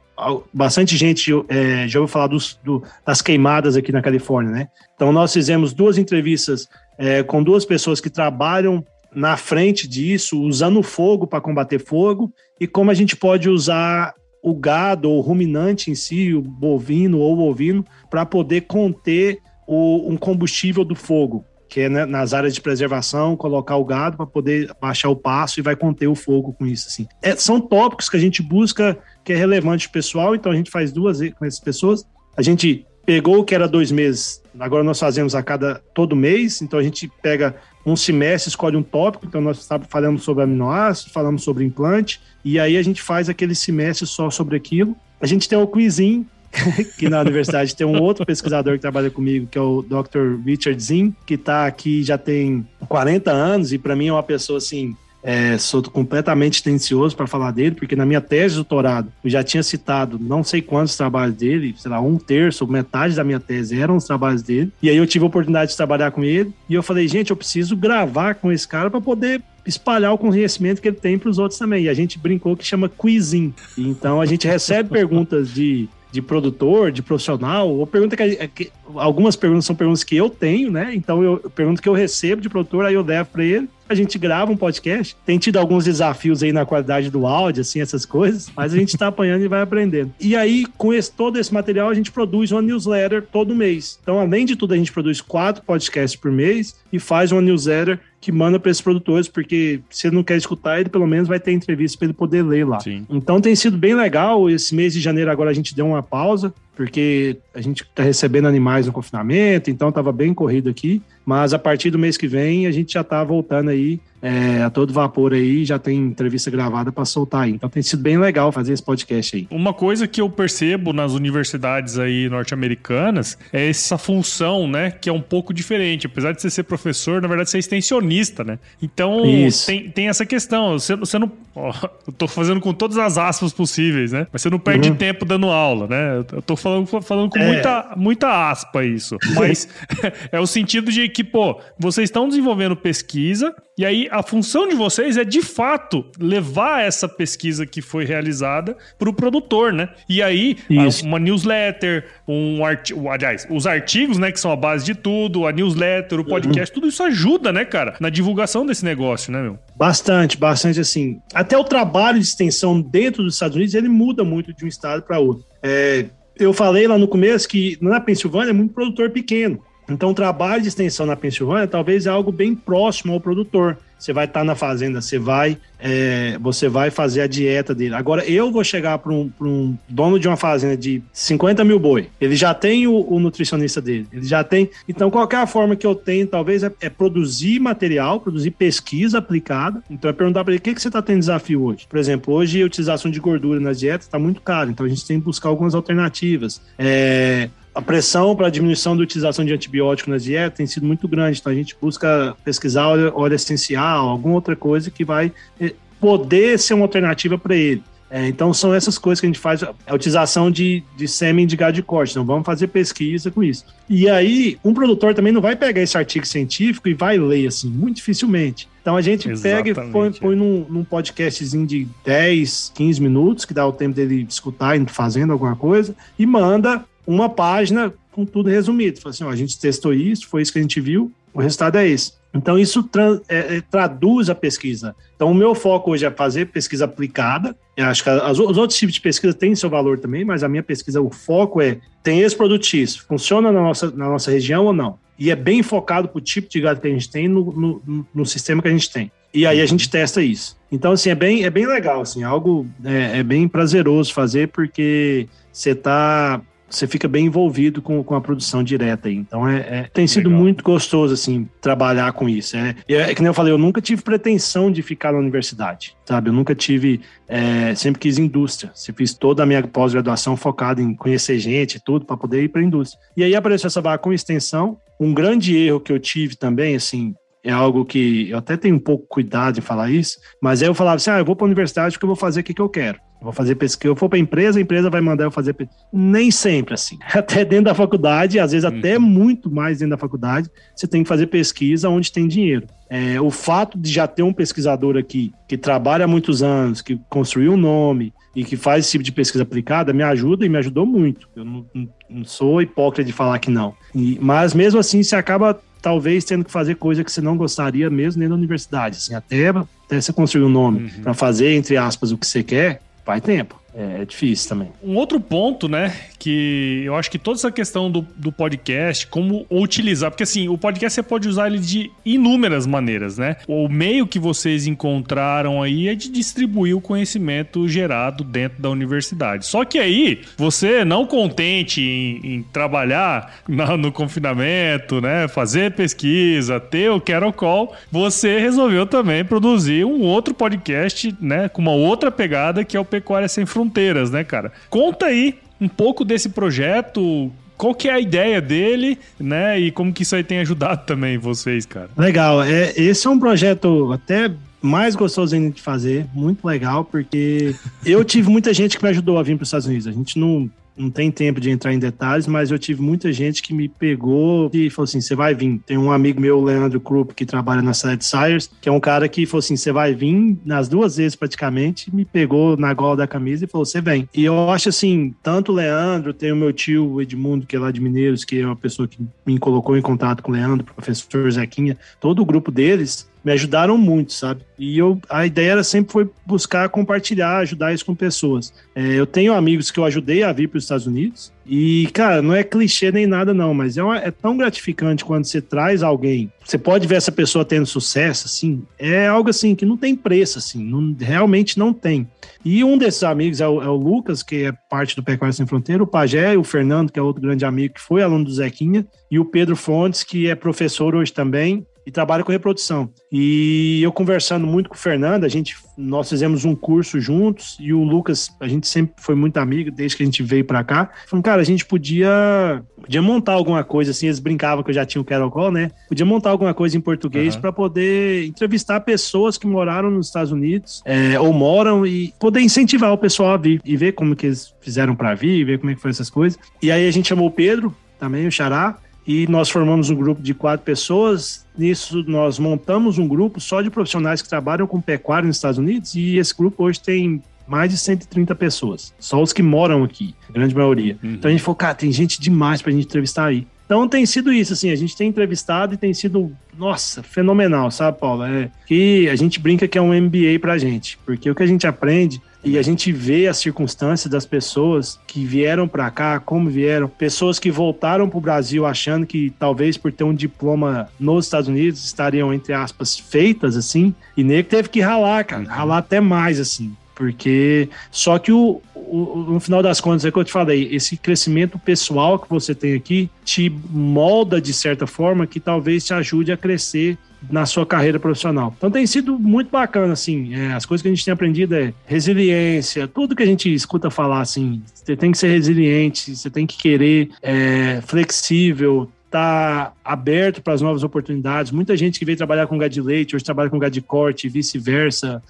[0.53, 4.69] bastante gente é, já ouviu falar dos, do, das queimadas aqui na Califórnia, né?
[4.95, 6.69] Então nós fizemos duas entrevistas
[6.99, 8.85] é, com duas pessoas que trabalham
[9.15, 14.55] na frente disso, usando fogo para combater fogo, e como a gente pode usar o
[14.55, 20.17] gado ou ruminante em si, o bovino ou o ovino, para poder conter o, um
[20.17, 24.71] combustível do fogo, que é né, nas áreas de preservação, colocar o gado para poder
[24.81, 26.89] baixar o passo e vai conter o fogo com isso.
[26.89, 27.07] Assim.
[27.23, 30.93] É, são tópicos que a gente busca que é relevante pessoal, então a gente faz
[30.93, 32.07] duas com essas pessoas.
[32.37, 36.61] A gente pegou o que era dois meses, agora nós fazemos a cada todo mês,
[36.61, 41.43] então a gente pega um semestre, escolhe um tópico, então nós falamos sobre aminoácidos, falamos
[41.43, 44.95] sobre implante, e aí a gente faz aquele semestre só sobre aquilo.
[45.23, 46.27] A gente tem o quizinho,
[46.99, 50.45] que na universidade tem um outro pesquisador que trabalha comigo, que é o Dr.
[50.45, 54.59] Richard Zinn, que está aqui já tem 40 anos, e para mim é uma pessoa
[54.59, 54.95] assim
[55.29, 59.45] é, sou completamente tendencioso para falar dele, porque na minha tese de doutorado eu já
[59.45, 63.79] tinha citado não sei quantos trabalhos dele, sei lá, um terço, metade da minha tese
[63.79, 64.73] eram os trabalhos dele.
[64.83, 67.37] E aí eu tive a oportunidade de trabalhar com ele e eu falei, gente, eu
[67.37, 71.39] preciso gravar com esse cara para poder espalhar o conhecimento que ele tem para os
[71.39, 71.85] outros também.
[71.85, 73.53] E a gente brincou que chama quizim.
[73.77, 79.37] Então a gente recebe perguntas de de produtor, de profissional, ou pergunta que, que, algumas
[79.37, 80.93] perguntas são perguntas que eu tenho, né?
[80.95, 83.95] Então eu, eu pergunto que eu recebo de produtor, aí eu levo para ele a
[83.95, 85.17] gente grava um podcast.
[85.25, 88.91] Tem tido alguns desafios aí na qualidade do áudio, assim, essas coisas, mas a gente
[88.91, 90.13] está apanhando e vai aprendendo.
[90.21, 93.99] E aí, com esse, todo esse material, a gente produz uma newsletter todo mês.
[94.03, 97.99] Então, além de tudo, a gente produz quatro podcasts por mês e faz uma newsletter
[98.21, 101.39] que manda para esses produtores, porque se ele não quer escutar, ele pelo menos vai
[101.39, 102.81] ter entrevista para ele poder ler lá.
[102.81, 103.07] Sim.
[103.09, 104.51] Então tem sido bem legal.
[104.51, 108.47] Esse mês de janeiro agora a gente deu uma pausa, porque a gente está recebendo
[108.47, 111.03] animais no confinamento, então estava bem corrido aqui.
[111.27, 114.71] Mas a partir do mês que vem a gente já está voltando aí é, a
[114.71, 117.53] todo vapor aí, já tem entrevista gravada para soltar aí.
[117.53, 119.47] Então tem sido bem legal fazer esse podcast aí.
[119.51, 125.13] Uma coisa que eu percebo nas universidades aí norte-americanas é essa função, né, que é
[125.13, 126.07] um pouco diferente.
[126.07, 128.59] Apesar de você ser professor, na verdade você é extensionista, né?
[128.83, 129.23] Então
[129.67, 130.79] tem, tem essa questão.
[130.79, 131.31] Você, você não.
[131.55, 131.73] Ó,
[132.07, 134.27] eu tô fazendo com todas as aspas possíveis, né?
[134.33, 134.97] Mas você não perde uhum.
[134.97, 136.25] tempo dando aula, né?
[136.33, 137.47] Eu tô falando, falando com é.
[137.47, 139.17] muita, muita aspa isso.
[139.35, 139.69] Mas
[140.31, 144.75] é o sentido de que, pô, vocês estão desenvolvendo pesquisa e aí a função de
[144.75, 149.89] vocês é de fato levar essa pesquisa que foi realizada para o produtor, né?
[150.09, 151.07] E aí Isso.
[151.07, 155.53] uma newsletter, um artigo, aliás, os artigos, né, que são a base de tudo, a
[155.53, 156.81] newsletter, o podcast, uhum.
[156.81, 159.59] tudo isso ajuda, né, cara, na divulgação desse negócio, né, meu?
[159.77, 161.21] Bastante, bastante assim.
[161.33, 165.03] Até o trabalho de extensão dentro dos Estados Unidos ele muda muito de um estado
[165.03, 165.47] para outro.
[165.63, 166.07] É,
[166.39, 169.63] eu falei lá no começo que na Pensilvânia é muito produtor pequeno.
[169.89, 173.79] Então, o trabalho de extensão na Pensilvânia talvez é algo bem próximo ao produtor.
[173.99, 177.95] Você vai estar na fazenda, você vai, é, você vai fazer a dieta dele.
[177.95, 182.09] Agora, eu vou chegar para um, um, dono de uma fazenda de 50 mil boi.
[182.21, 184.07] Ele já tem o, o, nutricionista dele.
[184.13, 184.71] Ele já tem.
[184.89, 189.83] Então, qualquer forma que eu tenho, talvez, é, é produzir material, produzir pesquisa aplicada.
[189.91, 191.87] Então, é perguntar para ele o que, que você está tendo desafio hoje.
[191.89, 194.71] Por exemplo, hoje a utilização de gordura nas dietas está muito cara.
[194.71, 196.61] Então, a gente tem que buscar algumas alternativas.
[196.79, 201.07] É, a pressão para a diminuição da utilização de antibiótico na dieta tem sido muito
[201.07, 201.39] grande.
[201.39, 206.59] Então a gente busca pesquisar óleo, óleo essencial, alguma outra coisa que vai eh, poder
[206.59, 207.83] ser uma alternativa para ele.
[208.11, 211.57] É, então são essas coisas que a gente faz, a utilização de, de sêmen de
[211.57, 212.13] gado de corte.
[212.13, 213.67] Então vamos fazer pesquisa com isso.
[213.89, 217.69] E aí, um produtor também não vai pegar esse artigo científico e vai ler, assim,
[217.69, 218.69] muito dificilmente.
[218.81, 223.45] Então a gente Exatamente, pega e põe, põe num, num, podcastzinho de 10, 15 minutos,
[223.45, 228.51] que dá o tempo dele escutar, fazendo alguma coisa, e manda uma página com tudo
[228.51, 229.01] resumido.
[229.01, 231.79] Fala assim, ó, a gente testou isso, foi isso que a gente viu, o resultado
[231.79, 232.13] é esse.
[232.35, 234.95] Então, isso tra é, é, traduz a pesquisa.
[235.17, 237.57] Então, o meu foco hoje é fazer pesquisa aplicada.
[237.75, 240.49] Eu acho que as, os outros tipos de pesquisa têm seu valor também, mas a
[240.49, 244.67] minha pesquisa, o foco é: tem esse produto X, funciona na nossa, na nossa região
[244.67, 244.99] ou não?
[245.19, 248.07] E é bem focado para o tipo de gado que a gente tem no, no,
[248.15, 249.11] no, sistema que a gente tem.
[249.33, 250.57] E aí a gente testa isso.
[250.71, 255.27] Então, assim, é bem, é bem legal, assim, algo é, é bem prazeroso fazer, porque
[255.51, 259.15] você está você fica bem envolvido com, com a produção direta aí.
[259.15, 260.43] Então é, é tem sido Legal.
[260.43, 262.57] muito gostoso assim trabalhar com isso.
[262.57, 266.29] É, é, que nem eu falei, eu nunca tive pretensão de ficar na universidade, sabe?
[266.29, 268.71] Eu nunca tive, é, sempre quis indústria.
[268.75, 272.49] Sempre fiz toda a minha pós-graduação focada em conhecer gente e tudo para poder ir
[272.49, 273.01] para a indústria.
[273.17, 274.79] E aí apareceu essa vaga com extensão.
[275.01, 278.81] Um grande erro que eu tive também, assim, é algo que eu até tenho um
[278.81, 281.47] pouco cuidado em falar isso, mas aí eu falava assim: ah, eu vou para a
[281.47, 282.99] universidade porque eu vou fazer o que, que eu quero.
[283.21, 283.91] Vou fazer pesquisa.
[283.91, 285.81] Eu for para a empresa, a empresa vai mandar eu fazer pesquisa.
[285.93, 286.99] Nem sempre assim.
[287.13, 289.03] Até dentro da faculdade, às vezes até uhum.
[289.03, 292.67] muito mais dentro da faculdade, você tem que fazer pesquisa onde tem dinheiro.
[292.89, 296.99] É, o fato de já ter um pesquisador aqui que trabalha há muitos anos, que
[297.09, 300.59] construiu um nome e que faz esse tipo de pesquisa aplicada, me ajuda e me
[300.59, 301.29] ajudou muito.
[301.35, 301.67] Eu não,
[302.09, 303.75] não sou hipócrita de falar que não.
[303.95, 307.89] E, mas mesmo assim, você acaba talvez tendo que fazer coisa que você não gostaria
[307.91, 311.03] mesmo nem na universidade, assim, até, até você construir um nome uhum.
[311.03, 313.59] para fazer, entre aspas, o que você quer, vai tempo.
[313.75, 314.73] É, é, difícil também.
[314.83, 319.47] Um outro ponto, né, que eu acho que toda essa questão do, do podcast, como
[319.51, 323.37] utilizar, porque assim, o podcast você pode usar ele de inúmeras maneiras, né?
[323.47, 329.47] O meio que vocês encontraram aí é de distribuir o conhecimento gerado dentro da universidade.
[329.47, 336.59] Só que aí, você não contente em, em trabalhar na, no confinamento, né, fazer pesquisa,
[336.59, 342.11] ter o Quero Call, você resolveu também produzir um outro podcast, né, com uma outra
[342.11, 344.53] pegada que é o Pecuária Sem fronteiras, né, cara?
[344.71, 349.59] Conta aí um pouco desse projeto, qual que é a ideia dele, né?
[349.59, 351.91] E como que isso aí tem ajudado também vocês, cara?
[351.97, 352.43] Legal.
[352.45, 354.31] É, esse é um projeto até
[354.63, 357.55] mais gostoso ainda de fazer, muito legal, porque
[357.85, 359.89] eu tive muita gente que me ajudou a vir para os Estados Unidos.
[359.89, 360.49] A gente não
[360.79, 364.51] não tem tempo de entrar em detalhes, mas eu tive muita gente que me pegou
[364.53, 365.61] e falou assim: você vai vir.
[365.67, 369.09] Tem um amigo meu, Leandro Krupp, que trabalha na Salad Sires, que é um cara
[369.09, 373.07] que falou assim: você vai vir nas duas vezes praticamente, me pegou na gola da
[373.07, 374.09] camisa e falou: você vem.
[374.15, 377.71] E eu acho assim: tanto o Leandro, tem o meu tio Edmundo, que é lá
[377.71, 381.31] de Mineiros, que é uma pessoa que me colocou em contato com o Leandro, professor
[381.31, 384.41] Zequinha, todo o grupo deles me ajudaram muito, sabe?
[384.59, 388.55] E eu, a ideia era sempre foi buscar compartilhar, ajudar isso com pessoas.
[388.75, 392.23] É, eu tenho amigos que eu ajudei a vir para os Estados Unidos e, cara,
[392.23, 395.83] não é clichê nem nada não, mas é, uma, é tão gratificante quando você traz
[395.83, 399.95] alguém, você pode ver essa pessoa tendo sucesso, assim, é algo assim que não tem
[399.95, 402.09] preço, assim, não, realmente não tem.
[402.43, 405.47] E um desses amigos é o, é o, Lucas, que é parte do Pecuária Sem
[405.47, 408.87] Fronteira, o Pajé, o Fernando, que é outro grande amigo que foi aluno do Zequinha,
[409.11, 412.91] e o Pedro Fontes, que é professor hoje também, e trabalha com reprodução.
[413.11, 417.73] E eu conversando muito com o Fernando, a gente, nós fizemos um curso juntos e
[417.73, 420.91] o Lucas, a gente sempre foi muito amigo desde que a gente veio para cá.
[421.07, 424.85] Falando, cara, a gente podia, podia montar alguma coisa assim, eles brincavam que eu já
[424.85, 425.71] tinha o Carol né?
[425.89, 427.41] Podia montar alguma coisa em português uhum.
[427.41, 432.93] para poder entrevistar pessoas que moraram nos Estados Unidos é, ou moram e poder incentivar
[432.93, 435.75] o pessoal a vir e ver como que eles fizeram para vir, ver como é
[435.75, 436.39] que foi essas coisas.
[436.63, 438.77] E aí a gente chamou o Pedro, também o Xará,
[439.09, 441.47] e nós formamos um grupo de quatro pessoas.
[441.57, 445.95] Nisso, nós montamos um grupo só de profissionais que trabalham com pecuária nos Estados Unidos,
[445.95, 450.33] e esse grupo hoje tem mais de 130 pessoas, só os que moram aqui, a
[450.33, 450.99] grande maioria.
[451.03, 451.15] Uhum.
[451.15, 453.47] Então a gente falou, cara, tem gente demais pra gente entrevistar aí.
[453.65, 457.99] Então tem sido isso, assim, a gente tem entrevistado e tem sido, nossa, fenomenal, sabe,
[457.99, 458.25] Paulo?
[458.25, 461.47] É que a gente brinca que é um MBA pra gente, porque o que a
[461.47, 466.49] gente aprende e a gente vê as circunstâncias das pessoas que vieram para cá, como
[466.49, 471.27] vieram, pessoas que voltaram para o Brasil achando que talvez por ter um diploma nos
[471.27, 475.49] Estados Unidos estariam, entre aspas, feitas assim, e nem teve que ralar, cara, uhum.
[475.49, 476.77] ralar até mais assim.
[476.99, 480.97] Porque só que o, o, no final das contas, é que eu te falei, esse
[480.97, 486.33] crescimento pessoal que você tem aqui te molda de certa forma que talvez te ajude
[486.33, 486.99] a crescer
[487.31, 488.53] na sua carreira profissional.
[488.59, 491.73] Então tem sido muito bacana, assim, é, as coisas que a gente tem aprendido é
[491.87, 496.47] resiliência, tudo que a gente escuta falar, assim, você tem que ser resiliente, você tem
[496.47, 501.51] que querer, é, flexível, tá aberto para as novas oportunidades.
[501.51, 504.29] Muita gente que veio trabalhar com gado de leite, hoje trabalha com gado de corte
[504.29, 505.23] vice-versa.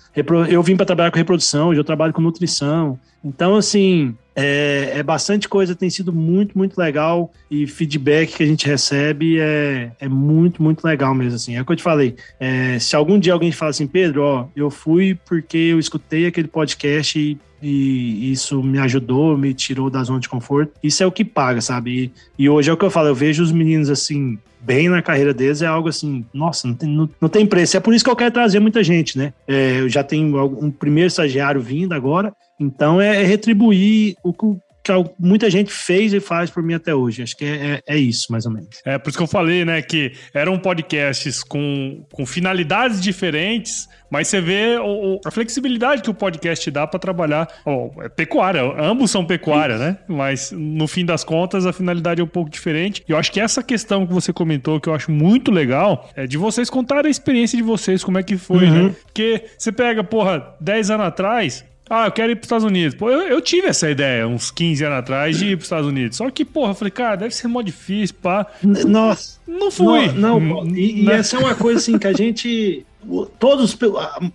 [0.51, 2.99] Eu vim para trabalhar com reprodução, hoje eu trabalho com nutrição.
[3.25, 8.47] Então, assim, é, é, bastante coisa, tem sido muito, muito legal e feedback que a
[8.47, 11.57] gente recebe é, é muito, muito legal mesmo, assim.
[11.57, 14.47] É o que eu te falei, é, se algum dia alguém fala assim, Pedro, ó,
[14.55, 20.03] eu fui porque eu escutei aquele podcast e, e isso me ajudou, me tirou da
[20.03, 22.13] zona de conforto, isso é o que paga, sabe?
[22.39, 25.01] E, e hoje é o que eu falo, eu vejo os meninos, assim, bem na
[25.01, 27.77] carreira deles é algo assim, nossa, não tem, não, não tem preço.
[27.77, 29.33] É por isso que eu quero trazer muita gente, né?
[29.47, 34.47] É, eu já tenho um primeiro estagiário vindo agora, então é, é retribuir o que
[35.19, 37.23] muita gente fez e faz por mim até hoje.
[37.23, 38.81] Acho que é, é, é, isso, mais ou menos.
[38.85, 44.29] É, por isso que eu falei, né, que eram podcasts com, com finalidades diferentes, mas
[44.29, 47.49] você vê o, a flexibilidade que o podcast dá para trabalhar.
[47.65, 49.99] Oh, é pecuária, ambos são pecuária, né?
[50.07, 53.05] Mas no fim das contas a finalidade é um pouco diferente.
[53.09, 56.27] E eu acho que essa questão que você comentou, que eu acho muito legal, é
[56.27, 58.89] de vocês contarem a experiência de vocês, como é que foi, uhum.
[58.89, 58.95] né?
[59.05, 62.95] Porque você pega, porra, 10 anos atrás, ah, eu quero ir para os Estados Unidos.
[62.95, 65.89] Pô, eu, eu, tive essa ideia uns 15 anos atrás de ir para os Estados
[65.89, 66.17] Unidos.
[66.19, 68.47] Só que, porra, eu falei, cara, deve ser mó difícil, pá.
[68.63, 69.39] Nossa.
[69.47, 70.09] Não fui.
[70.13, 71.17] Não, não e, e né?
[71.17, 72.85] essa é uma coisa assim que a gente.
[73.39, 73.77] Todos,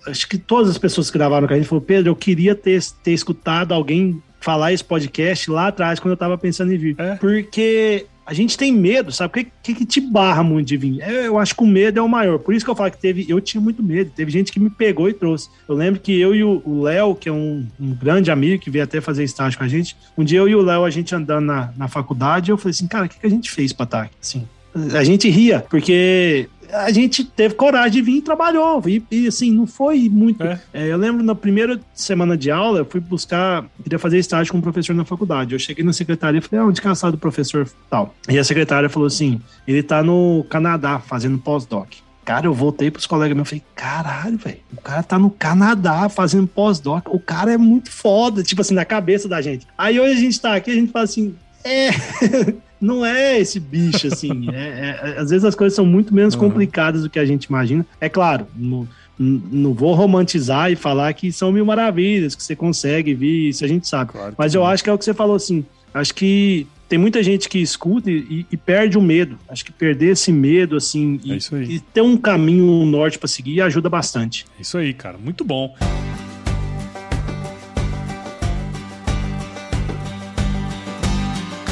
[0.07, 2.81] acho que todas as pessoas que gravaram com a gente falaram, Pedro, eu queria ter,
[3.03, 6.95] ter escutado alguém falar esse podcast lá atrás, quando eu tava pensando em vir.
[6.97, 7.15] É.
[7.15, 9.29] Porque a gente tem medo, sabe?
[9.29, 10.99] O que, que, que, te barra muito de vir?
[11.01, 12.39] Eu, eu, acho que o medo é o maior.
[12.39, 13.25] Por isso que eu falo que teve.
[13.27, 14.11] Eu tinha muito medo.
[14.15, 15.49] Teve gente que me pegou e trouxe.
[15.67, 18.83] Eu lembro que eu e o Léo, que é um, um, grande amigo que veio
[18.83, 21.45] até fazer estágio com a gente, um dia eu e o Léo, a gente andando
[21.45, 24.01] na, na faculdade, eu falei assim, cara, o que, que a gente fez pra estar
[24.03, 24.15] aqui?
[24.21, 24.47] Assim,
[24.93, 28.81] a gente ria, porque a gente teve coragem de vir e trabalhou.
[28.87, 30.43] E, e assim, não foi muito.
[30.43, 30.59] É.
[30.73, 34.57] É, eu lembro na primeira semana de aula, eu fui buscar, queria fazer estágio com
[34.57, 35.53] um professor na faculdade.
[35.53, 38.13] Eu cheguei na secretaria e falei, ah, onde é do professor tal?
[38.27, 41.89] E a secretária falou assim: ele tá no Canadá fazendo pós-doc.
[42.25, 46.07] Cara, eu voltei pros colegas meus e falei, caralho, velho, o cara tá no Canadá
[46.07, 49.67] fazendo pós-doc, o cara é muito foda, tipo assim, na cabeça da gente.
[49.77, 51.89] Aí hoje a gente tá aqui, a gente fala assim, é,
[52.83, 54.47] não é esse bicho, assim.
[54.53, 56.41] É, é, às vezes as coisas são muito menos uhum.
[56.41, 57.85] complicadas do que a gente imagina.
[57.99, 63.13] É claro, não, não vou romantizar e falar que são mil maravilhas, que você consegue
[63.13, 64.11] vir, isso a gente sabe.
[64.11, 65.65] Claro Mas eu acho que é o que você falou, assim.
[65.93, 69.37] Acho que tem muita gente que escuta e, e, perde o medo.
[69.47, 73.27] Acho que perder esse medo, assim, é e, e, ter um caminho um norte para
[73.27, 74.45] seguir ajuda bastante.
[74.57, 75.17] É isso aí, cara.
[75.17, 75.73] Muito bom.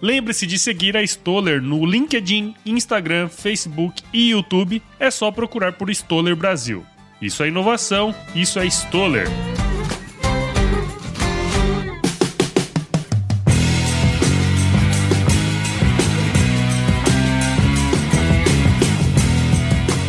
[0.00, 4.82] Lembre-se de seguir a Stoller no LinkedIn, Instagram, Facebook e YouTube.
[4.98, 6.84] É só procurar por Stoller Brasil.
[7.20, 9.26] Isso é inovação, isso é Stoller.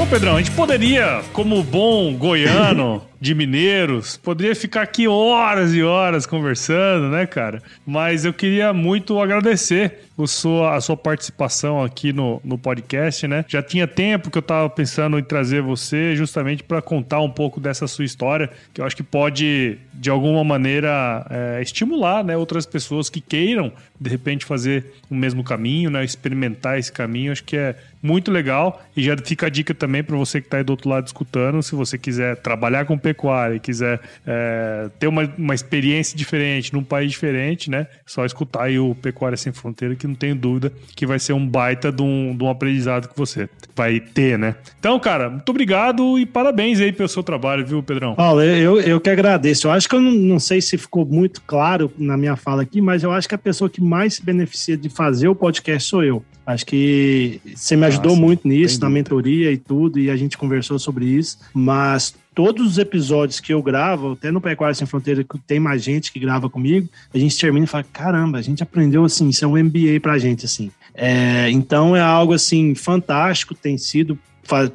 [0.10, 4.18] Pedrão, a gente poderia, como bom goiano, de mineiros.
[4.18, 7.62] Poderia ficar aqui horas e horas conversando, né, cara?
[7.86, 13.46] Mas eu queria muito agradecer sua, a sua participação aqui no, no podcast, né?
[13.48, 17.60] Já tinha tempo que eu tava pensando em trazer você justamente para contar um pouco
[17.60, 22.66] dessa sua história, que eu acho que pode, de alguma maneira, é, estimular né, outras
[22.66, 26.04] pessoas que queiram, de repente, fazer o mesmo caminho, né?
[26.04, 27.32] Experimentar esse caminho.
[27.32, 28.84] Acho que é muito legal.
[28.96, 31.62] E já fica a dica também para você que está aí do outro lado escutando,
[31.62, 36.84] se você quiser trabalhar com pecuária e quiser é, ter uma, uma experiência diferente num
[36.84, 37.88] país diferente, né?
[38.06, 41.48] Só escutar aí o Pecuária Sem Fronteira, que não tenho dúvida que vai ser um
[41.48, 44.56] baita de um, de um aprendizado que você vai ter, né?
[44.78, 48.16] Então, cara, muito obrigado e parabéns aí pelo seu trabalho, viu, Pedrão?
[48.16, 49.68] Paulo, eu, eu que agradeço.
[49.68, 52.82] Eu acho que eu não, não sei se ficou muito claro na minha fala aqui,
[52.82, 56.04] mas eu acho que a pessoa que mais se beneficia de fazer o podcast sou
[56.04, 56.24] eu.
[56.46, 60.38] Acho que você me ajudou Nossa, muito nisso, na mentoria e tudo, e a gente
[60.38, 61.38] conversou sobre isso.
[61.54, 65.84] Mas todos os episódios que eu gravo, até no Pecuária Sem Fronteira, que tem mais
[65.84, 69.44] gente que grava comigo, a gente termina e fala: caramba, a gente aprendeu assim, isso
[69.44, 70.70] é um MBA pra gente, assim.
[70.94, 74.20] É, então é algo assim fantástico, tem sido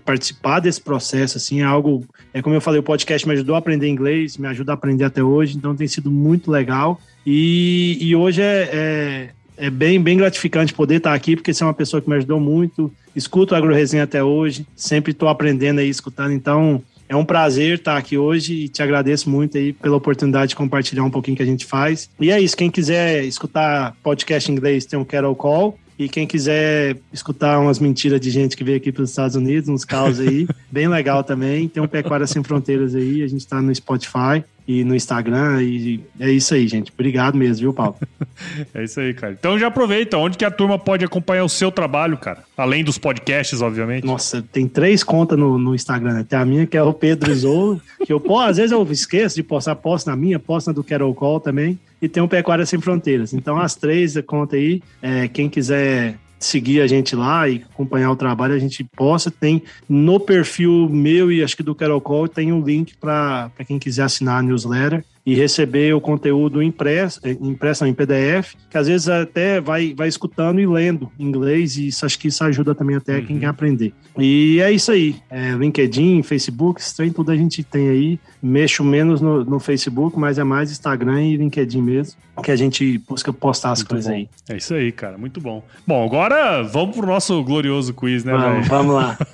[0.05, 2.05] participar desse processo, assim, é algo,
[2.35, 5.05] é como eu falei, o podcast me ajudou a aprender inglês, me ajuda a aprender
[5.05, 7.01] até hoje, então tem sido muito legal.
[7.25, 11.67] E, e hoje é, é é bem, bem gratificante poder estar aqui, porque você é
[11.67, 12.91] uma pessoa que me ajudou muito.
[13.15, 16.33] Escuto a AgroResenha até hoje, sempre estou aprendendo aí, escutando.
[16.33, 16.83] Então,
[17.13, 21.05] é um prazer estar aqui hoje e te agradeço muito aí pela oportunidade de compartilhar
[21.05, 22.09] um pouquinho que a gente faz.
[22.19, 25.79] E é isso, quem quiser escutar podcast em inglês, tem o Carol Call.
[25.99, 29.69] E quem quiser escutar umas mentiras de gente que veio aqui para os Estados Unidos,
[29.69, 31.69] uns caos aí, bem legal também.
[31.69, 35.63] Tem um Pecuária Sem Fronteiras aí, a gente está no Spotify e no Instagram.
[35.63, 36.93] E é isso aí, gente.
[36.93, 37.97] Obrigado mesmo, viu, Paulo?
[38.75, 39.37] é isso aí, cara.
[39.39, 40.17] Então já aproveita.
[40.19, 42.45] Onde que a turma pode acompanhar o seu trabalho, cara?
[42.57, 44.05] Além dos podcasts, obviamente.
[44.05, 46.15] Nossa, tem três contas no, no Instagram.
[46.15, 46.27] Né?
[46.29, 49.43] Tem a minha, que é o Pedro Zou, que eu, às vezes eu esqueço de
[49.43, 51.79] postar, posto na minha, posto na do Carol Call também.
[52.01, 53.33] E tem o Pecuária Sem Fronteiras.
[53.33, 58.17] Então, as três contas aí, é, quem quiser seguir a gente lá e acompanhar o
[58.17, 59.31] trabalho, a gente possa.
[59.31, 63.79] Tem no perfil meu e acho que do Carol Call, tem um link para quem
[63.79, 69.09] quiser assinar a newsletter e receber o conteúdo impresso, impresso em PDF, que às vezes
[69.09, 72.97] até vai, vai escutando e lendo em inglês, e isso, acho que isso ajuda também
[72.97, 73.27] até uhum.
[73.27, 73.95] quem quer aprender.
[74.19, 75.17] E é isso aí.
[75.31, 78.19] É, LinkedIn, Facebook, tem tudo a gente tem aí.
[78.43, 82.99] Mexo menos no, no, Facebook, mas é mais Instagram e LinkedIn mesmo, que a gente
[83.09, 84.17] busca postar as muito coisas bom.
[84.17, 84.29] aí.
[84.49, 85.17] É isso aí, cara.
[85.17, 85.63] Muito bom.
[85.87, 89.17] Bom, agora vamos pro nosso glorioso quiz, né, Vamos, vamos lá.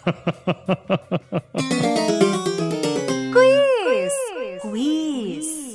[3.32, 4.12] quiz!
[4.70, 5.07] Quiz!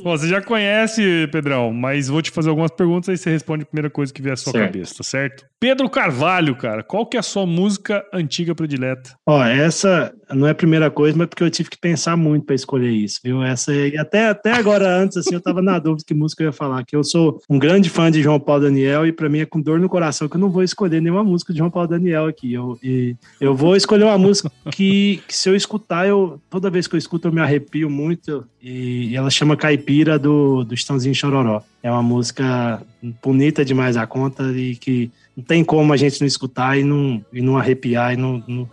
[0.04, 3.66] Bom, você já conhece, Pedrão, mas vou te fazer algumas perguntas aí você responde a
[3.66, 4.66] primeira coisa que vier à sua certo.
[4.66, 5.46] cabeça, tá certo?
[5.58, 9.16] Pedro Carvalho, cara, qual que é a sua música antiga predileta?
[9.26, 12.54] Ó, essa não é a primeira coisa, mas porque eu tive que pensar muito para
[12.54, 13.42] escolher isso, viu?
[13.42, 16.52] Essa e até até agora antes assim, eu tava na dúvida que música eu ia
[16.52, 19.46] falar, que eu sou um grande fã de João Paulo Daniel e para mim é
[19.46, 22.26] com dor no coração que eu não vou escolher nenhuma música de João Paulo Daniel
[22.26, 22.52] aqui.
[22.52, 26.88] Eu e eu vou escolher uma música que, que se eu escutar, eu toda vez
[26.88, 31.14] que eu escuto eu me arrepio muito e, e ela chama Caipira do do Estãozinho
[31.14, 31.62] Chororó.
[31.82, 32.82] É uma música
[33.22, 37.24] bonita demais a conta e que não tem como a gente não escutar e não,
[37.32, 38.70] e não arrepiar e não, não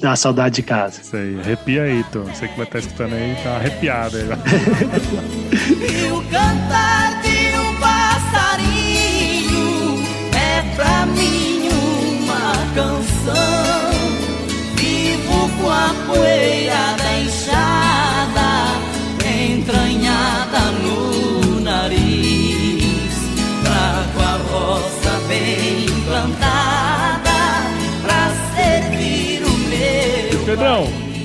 [0.00, 1.00] dar saudade de casa.
[1.00, 2.24] Isso aí, arrepia aí, Tom.
[2.24, 4.24] Você que vai estar escutando aí, tá arrepiado aí.
[6.08, 6.95] e o cantar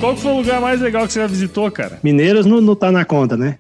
[0.01, 1.99] qual foi o lugar mais legal que você já visitou, cara?
[2.01, 3.59] Mineiros não, não tá na conta, né?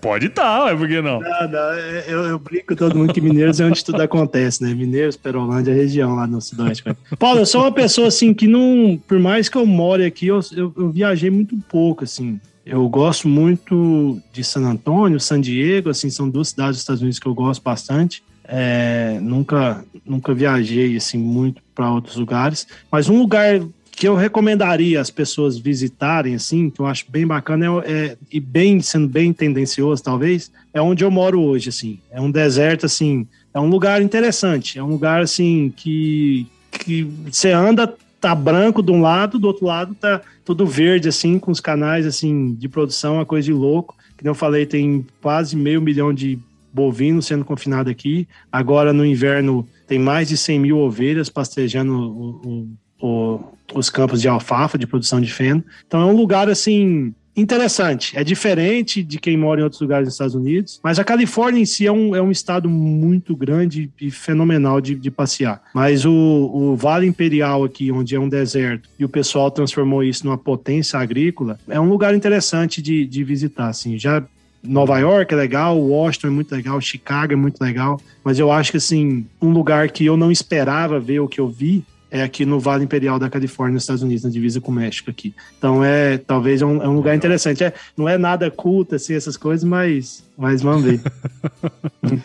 [0.00, 1.20] pode estar, tá, por que não?
[1.20, 1.74] Não, não
[2.06, 4.74] eu, eu brinco com todo mundo que Mineiros é onde tudo acontece, né?
[4.74, 6.82] Mineiros, Perolândia, região lá no Sudoeste.
[7.16, 10.40] Paulo, eu sou uma pessoa assim que não, por mais que eu more aqui, eu,
[10.52, 12.40] eu, eu viajei muito pouco, assim.
[12.64, 17.20] Eu gosto muito de San Antônio, San Diego, assim, são duas cidades dos Estados Unidos
[17.20, 18.22] que eu gosto bastante.
[18.48, 23.60] É, nunca, nunca viajei assim muito para outros lugares, mas um lugar
[23.96, 28.38] que eu recomendaria as pessoas visitarem, assim, que eu acho bem bacana é, é, e
[28.38, 31.98] bem sendo bem tendencioso, talvez, é onde eu moro hoje, assim.
[32.10, 37.52] É um deserto, assim, é um lugar interessante, é um lugar assim que que você
[37.52, 41.60] anda tá branco de um lado, do outro lado tá tudo verde, assim, com os
[41.60, 43.96] canais, assim, de produção, uma coisa de louco.
[44.18, 46.38] Que eu falei, tem quase meio milhão de
[46.70, 48.28] bovinos sendo confinados aqui.
[48.52, 52.68] Agora, no inverno, tem mais de 100 mil ovelhas pastejando o, o,
[53.00, 53.40] o,
[53.74, 55.62] os campos de alfafa, de produção de feno.
[55.86, 58.16] Então, é um lugar, assim, interessante.
[58.16, 61.66] É diferente de quem mora em outros lugares dos Estados Unidos, mas a Califórnia em
[61.66, 65.62] si é um, é um estado muito grande e fenomenal de, de passear.
[65.74, 70.24] Mas o, o Vale Imperial aqui, onde é um deserto, e o pessoal transformou isso
[70.24, 73.68] numa potência agrícola, é um lugar interessante de, de visitar.
[73.68, 73.98] Assim.
[73.98, 74.24] Já
[74.62, 78.70] Nova York é legal, Washington é muito legal, Chicago é muito legal, mas eu acho
[78.70, 81.84] que assim, um lugar que eu não esperava ver o que eu vi
[82.16, 85.10] é aqui no Vale Imperial da Califórnia, nos Estados Unidos, na divisa com o México
[85.10, 85.34] aqui.
[85.58, 87.62] Então é talvez é um, é um lugar interessante.
[87.62, 91.00] É, não é nada culto assim essas coisas, mas mas vamos ver.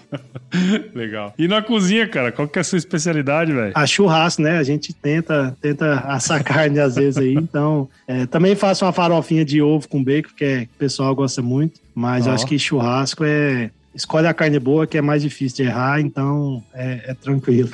[0.94, 1.34] Legal.
[1.38, 3.72] E na cozinha, cara, qual que é a sua especialidade, velho?
[3.74, 4.58] A churrasco, né?
[4.58, 7.34] A gente tenta tenta assar carne às vezes aí.
[7.34, 11.42] Então é, também faço uma farofinha de ovo com bacon, que é, o pessoal gosta
[11.42, 11.80] muito.
[11.94, 12.32] Mas oh.
[12.32, 16.64] acho que churrasco é escolhe a carne boa, que é mais difícil de errar, então
[16.74, 17.70] é, é tranquilo.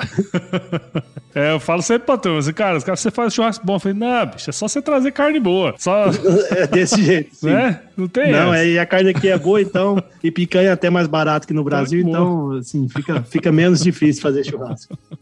[1.34, 3.76] é, eu falo sempre pra tu, cara, você faz churrasco bom.
[3.76, 5.74] Eu falei, não, bicho, é só você trazer carne boa.
[5.78, 6.06] Só...
[6.50, 7.34] É desse jeito.
[7.34, 7.50] Sim.
[7.50, 7.80] Né?
[7.96, 10.88] Não tem Não, é, e a carne aqui é boa, então, e picanha é até
[10.88, 14.96] mais barato que no Brasil, então, assim, fica, fica menos difícil fazer churrasco.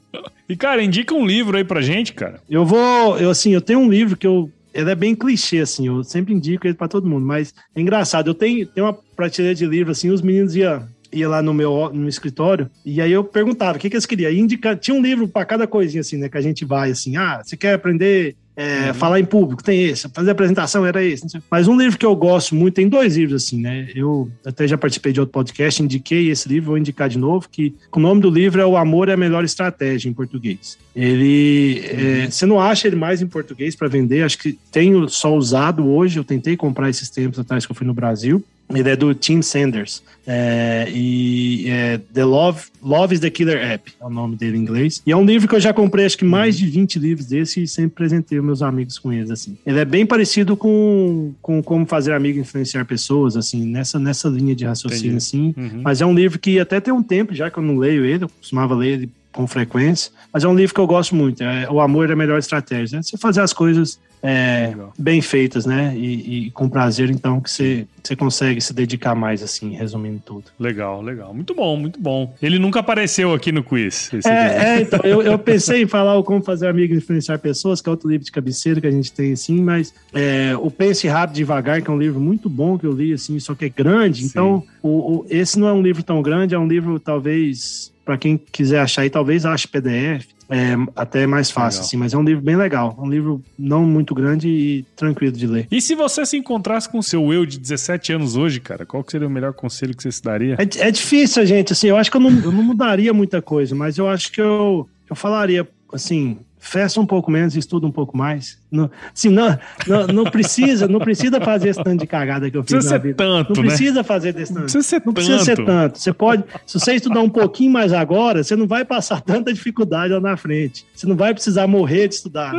[0.49, 2.41] E, cara, indica um livro aí pra gente, cara.
[2.49, 5.87] Eu vou, eu assim, eu tenho um livro que eu ele é bem clichê, assim,
[5.87, 8.29] eu sempre indico ele para todo mundo, mas é engraçado.
[8.29, 10.87] Eu tenho, tenho uma prateleira de livro, assim, os meninos iam
[11.17, 14.31] ia lá no meu no escritório e aí eu perguntava o que, que eles queriam.
[14.31, 16.29] indica, tinha um livro para cada coisinha assim, né?
[16.29, 18.95] Que a gente vai assim, ah, você quer aprender é, uhum.
[18.95, 20.09] Falar em público, tem esse.
[20.09, 21.27] Fazer apresentação era esse.
[21.51, 23.91] Mas um livro que eu gosto muito, tem dois livros, assim, né?
[23.95, 27.75] Eu até já participei de outro podcast, indiquei esse livro, vou indicar de novo, que
[27.93, 30.79] o nome do livro é O Amor é a Melhor Estratégia, em português.
[30.95, 31.83] Ele.
[31.85, 32.25] É, uhum.
[32.25, 34.23] É, você não acha ele mais em português para vender?
[34.23, 36.19] Acho que tenho só usado hoje.
[36.19, 38.43] Eu tentei comprar esses tempos atrás que eu fui no Brasil.
[38.75, 40.03] Ele é do Tim Sanders.
[40.27, 44.61] É, e é The Love, Love is the Killer App, é o nome dele em
[44.61, 45.01] inglês.
[45.07, 47.63] E é um livro que eu já comprei, acho que mais de 20 livros desse
[47.63, 49.57] e sempre presentei meus amigos com eles, assim.
[49.65, 54.55] Ele é bem parecido com, com como fazer amigo influenciar pessoas, assim, nessa, nessa linha
[54.55, 55.17] de raciocínio, Entendi.
[55.17, 55.55] assim.
[55.57, 55.83] Uhum.
[55.85, 58.25] Mas é um livro que até tem um tempo já que eu não leio ele,
[58.25, 61.43] eu costumava ler ele com frequência, mas é um livro que eu gosto muito.
[61.43, 62.97] É, o amor é a melhor estratégia.
[62.97, 63.03] Né?
[63.03, 65.95] Você fazer as coisas é, bem feitas, né?
[65.97, 70.45] E, e, com prazer, então, que você, você consegue se dedicar mais, assim, resumindo tudo.
[70.59, 71.33] Legal, legal.
[71.33, 72.35] Muito bom, muito bom.
[72.43, 74.11] Ele nunca apareceu aqui no quiz.
[74.27, 77.89] É, é, então, eu, eu pensei em falar o Como Fazer Amigos Influenciar Pessoas, que
[77.89, 81.37] é outro livro de cabeceira que a gente tem, assim, mas é, o Pense Rápido
[81.37, 84.23] Devagar, que é um livro muito bom que eu li, assim, só que é grande.
[84.23, 84.27] Sim.
[84.27, 88.17] Então, o, o, esse não é um livro tão grande, é um livro, talvez para
[88.17, 90.36] quem quiser achar aí, talvez ache PDF.
[90.49, 91.87] É até mais fácil, legal.
[91.87, 91.97] assim.
[91.97, 92.97] Mas é um livro bem legal.
[92.99, 95.67] Um livro não muito grande e tranquilo de ler.
[95.71, 99.03] E se você se encontrasse com o seu eu de 17 anos hoje, cara, qual
[99.03, 100.57] que seria o melhor conselho que você se daria?
[100.59, 101.73] É, é difícil, gente.
[101.73, 104.41] Assim, eu acho que eu não, eu não mudaria muita coisa, mas eu acho que
[104.41, 108.59] eu, eu falaria, assim, fecha um pouco menos e estuda um pouco mais.
[108.71, 112.63] Não, assim, não, não, não, precisa, não precisa fazer esse tanto de cagada que eu
[112.63, 113.17] fiz precisa na vida.
[113.17, 113.69] Tanto, não né?
[113.69, 114.61] precisa fazer desse tanto.
[114.61, 115.99] Não precisa ser não precisa ser tanto.
[115.99, 120.13] Você pode, se você estudar um pouquinho mais agora, você não vai passar tanta dificuldade
[120.13, 120.85] lá na frente.
[120.95, 122.53] Você não vai precisar morrer de estudar.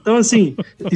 [0.00, 0.54] Então, assim,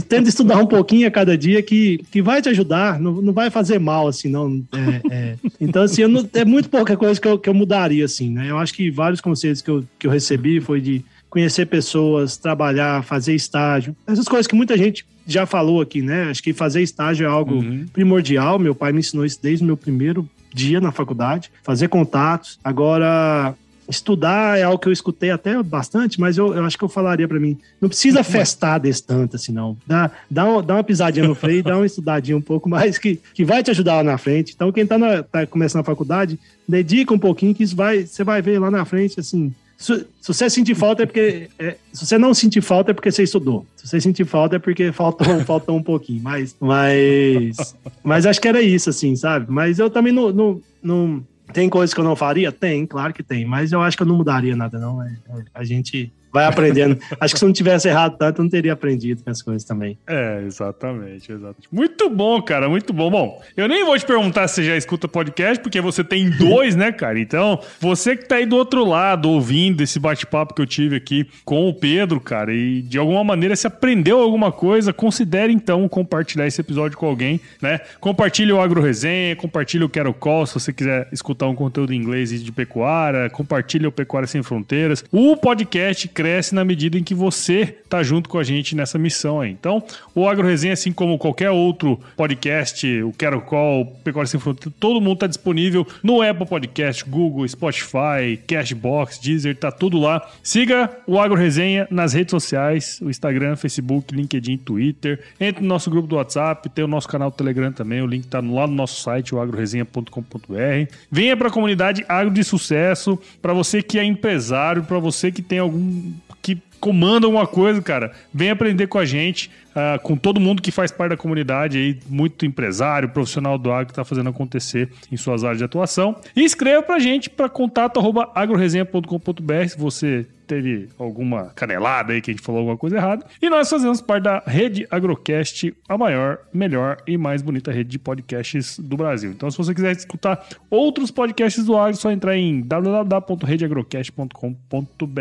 [0.09, 3.51] tenta estudar um pouquinho a cada dia que, que vai te ajudar, não, não vai
[3.51, 4.63] fazer mal, assim, não.
[4.73, 5.37] É, é.
[5.61, 8.51] Então, assim, não, é muito pouca coisa que eu, que eu mudaria, assim, né?
[8.51, 13.03] Eu acho que vários conselhos que eu, que eu recebi foi de conhecer pessoas, trabalhar,
[13.05, 13.97] fazer estágio.
[14.07, 16.31] Essas coisas que muita gente já falou aqui, né?
[16.31, 17.87] Acho que fazer estágio é algo uhum.
[17.93, 18.59] primordial.
[18.59, 21.51] Meu pai me ensinou isso desde o meu primeiro dia na faculdade.
[21.63, 22.59] Fazer contatos.
[22.65, 23.55] Agora,
[23.89, 27.27] estudar é algo que eu escutei até bastante, mas eu, eu acho que eu falaria
[27.27, 29.77] para mim, não precisa festar desse tanto assim, não.
[29.87, 33.19] Dá, dá, uma, dá uma pisadinha no freio, dá uma estudadinha um pouco mais que,
[33.33, 34.53] que vai te ajudar lá na frente.
[34.55, 38.23] Então, quem tá, na, tá começando a faculdade, dedica um pouquinho que isso vai, você
[38.23, 41.49] vai ver lá na frente, assim, se, se, você sentir falta é porque.
[41.57, 43.65] É, se você não sentir falta é porque você estudou.
[43.77, 46.21] Se você sentir falta é porque faltou, faltou um pouquinho.
[46.21, 49.47] Mas, mas, mas acho que era isso, assim, sabe?
[49.49, 51.27] Mas eu também não, não, não.
[51.53, 52.51] Tem coisas que eu não faria?
[52.51, 53.45] Tem, claro que tem.
[53.45, 55.01] Mas eu acho que eu não mudaria nada, não.
[55.01, 56.99] É, é a gente vai aprendendo.
[57.21, 59.65] Acho que se eu não tivesse errado tanto, eu não teria aprendido com as coisas
[59.65, 59.99] também.
[60.07, 61.69] É, exatamente, exatamente.
[61.71, 63.11] Muito bom, cara, muito bom.
[63.11, 66.77] Bom, eu nem vou te perguntar se você já escuta podcast, porque você tem dois,
[66.77, 67.19] né, cara?
[67.19, 71.27] Então, você que tá aí do outro lado, ouvindo esse bate-papo que eu tive aqui
[71.45, 76.47] com o Pedro, cara, e de alguma maneira se aprendeu alguma coisa, considere então compartilhar
[76.47, 77.81] esse episódio com alguém, né?
[78.01, 81.97] Compartilhe o Agro Resenha, compartilhe o Quero Call, se você quiser escutar um conteúdo em
[81.97, 85.05] inglês e de pecuária, compartilhe o Pecuária Sem Fronteiras.
[85.11, 89.41] O podcast cresce na medida em que você tá junto com a gente nessa missão
[89.41, 89.53] aí.
[89.53, 89.81] Então,
[90.13, 95.01] o Agro Resenha, assim como qualquer outro podcast, o Quero Call, Pecuária Sem Fronteira, todo
[95.01, 100.29] mundo tá disponível no Apple Podcast, Google, Spotify, Cashbox, Deezer, tá tudo lá.
[100.43, 105.21] Siga o Agro Resenha nas redes sociais, o Instagram, Facebook, LinkedIn, Twitter.
[105.39, 108.27] Entre no nosso grupo do WhatsApp, tem o nosso canal do Telegram também, o link
[108.27, 110.93] tá lá no nosso site, o agroresenha.com.br.
[111.13, 115.43] Venha para a comunidade Agro de Sucesso, para você que é empresário, para você que
[115.43, 116.08] tem algum
[116.43, 120.73] que comanda alguma coisa, cara, vem aprender com a gente, uh, com todo mundo que
[120.73, 125.17] faz parte da comunidade aí, muito empresário, profissional do agro que está fazendo acontecer em
[125.17, 126.17] suas áreas de atuação.
[126.35, 132.43] E escreva pra gente para contato@agroresenha.com.br se você teve alguma canelada aí que a gente
[132.43, 133.25] falou alguma coisa errada.
[133.41, 137.99] E nós fazemos parte da Rede Agrocast, a maior, melhor e mais bonita rede de
[137.99, 139.31] podcasts do Brasil.
[139.31, 145.21] Então, se você quiser escutar outros podcasts do agro, é só entrar em www.redeagrocast.com.br.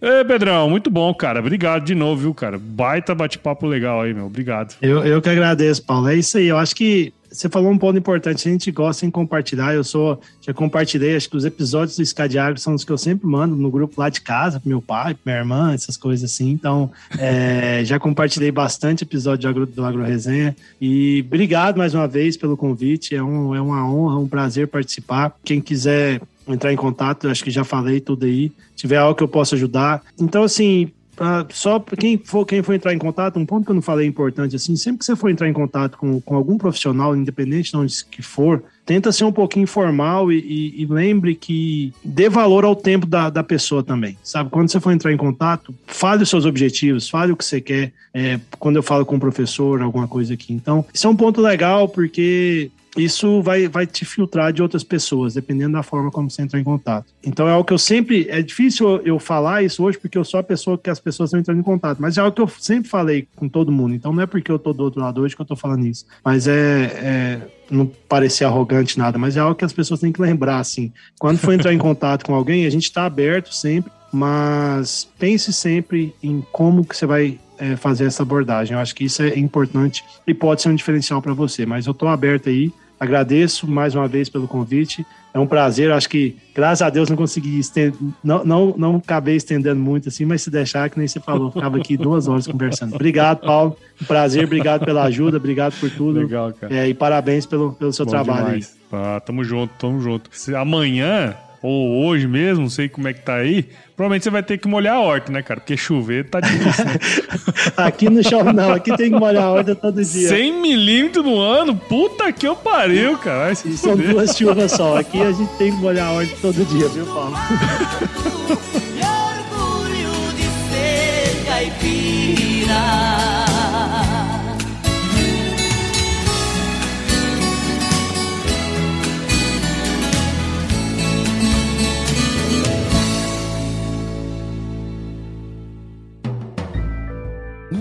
[0.00, 1.40] Ê, Pedrão, muito bom, cara.
[1.40, 2.58] Obrigado de novo, viu, cara?
[2.58, 4.26] Baita bate-papo legal aí, meu.
[4.26, 4.74] Obrigado.
[4.80, 6.08] Eu, eu que agradeço, Paulo.
[6.08, 6.46] É isso aí.
[6.46, 9.74] Eu acho que você falou um ponto importante, a gente gosta em compartilhar.
[9.74, 13.26] Eu sou, já compartilhei, acho que os episódios do Escadiário são os que eu sempre
[13.26, 16.50] mando no grupo lá de casa, pro meu pai, pra minha irmã, essas coisas assim.
[16.50, 20.54] Então, é, já compartilhei bastante episódio do Agro, do Agro Resenha.
[20.80, 23.16] E obrigado mais uma vez pelo convite.
[23.16, 25.34] É, um, é uma honra, um prazer participar.
[25.42, 28.52] Quem quiser entrar em contato, acho que já falei tudo aí.
[28.76, 30.02] Se tiver algo que eu possa ajudar.
[30.20, 33.74] Então, assim, Uh, só quem for, quem for entrar em contato, um ponto que eu
[33.74, 37.14] não falei importante, assim, sempre que você for entrar em contato com, com algum profissional,
[37.14, 41.92] independente de onde que for, tenta ser um pouquinho informal e, e, e, lembre que
[42.02, 44.50] dê valor ao tempo da, da pessoa também, sabe?
[44.50, 47.92] Quando você for entrar em contato, fale os seus objetivos, fale o que você quer,
[48.14, 50.52] é, quando eu falo com um professor, alguma coisa aqui.
[50.52, 55.34] Então, isso é um ponto legal, porque isso vai, vai te filtrar de outras pessoas,
[55.34, 57.06] dependendo da forma como você entrar em contato.
[57.24, 58.26] Então é algo que eu sempre.
[58.28, 61.40] É difícil eu falar isso hoje, porque eu sou a pessoa que as pessoas estão
[61.40, 63.94] entrando em contato, mas é algo que eu sempre falei com todo mundo.
[63.94, 66.04] Então não é porque eu tô do outro lado hoje que eu tô falando isso.
[66.24, 66.52] Mas é.
[66.54, 67.40] é
[67.70, 70.92] não parecer arrogante nada, mas é algo que as pessoas têm que lembrar, assim.
[71.18, 76.14] Quando for entrar em contato com alguém, a gente está aberto sempre, mas pense sempre
[76.22, 78.74] em como que você vai é, fazer essa abordagem.
[78.74, 81.64] Eu acho que isso é importante e pode ser um diferencial para você.
[81.64, 82.70] Mas eu estou aberto aí
[83.02, 85.04] Agradeço mais uma vez pelo convite.
[85.34, 85.90] É um prazer.
[85.90, 90.24] Acho que, graças a Deus, não consegui estender, não, não, não acabei estendendo muito assim,
[90.24, 92.94] mas se deixar, que nem você falou, ficava aqui duas horas conversando.
[92.94, 93.76] Obrigado, Paulo.
[94.00, 96.20] Um prazer, obrigado pela ajuda, obrigado por tudo.
[96.20, 96.72] Legal, cara.
[96.72, 98.78] É, e parabéns pelo, pelo seu Bom trabalho demais.
[98.92, 98.98] aí.
[99.16, 100.30] Ah, tamo junto, tamo junto.
[100.32, 104.42] Se amanhã ou hoje mesmo, não sei como é que tá aí, provavelmente você vai
[104.42, 105.60] ter que molhar a horta, né, cara?
[105.60, 106.84] Porque chover tá difícil.
[106.84, 106.98] Né?
[107.76, 108.72] aqui não chove, não.
[108.72, 110.28] Aqui tem que molhar a horta todo dia.
[110.28, 111.76] 100 milímetros no ano?
[111.76, 113.54] Puta que eu pariu, cara.
[113.54, 114.98] São duas chuvas só.
[114.98, 117.36] Aqui a gente tem que molhar a horta todo dia, viu, Paulo?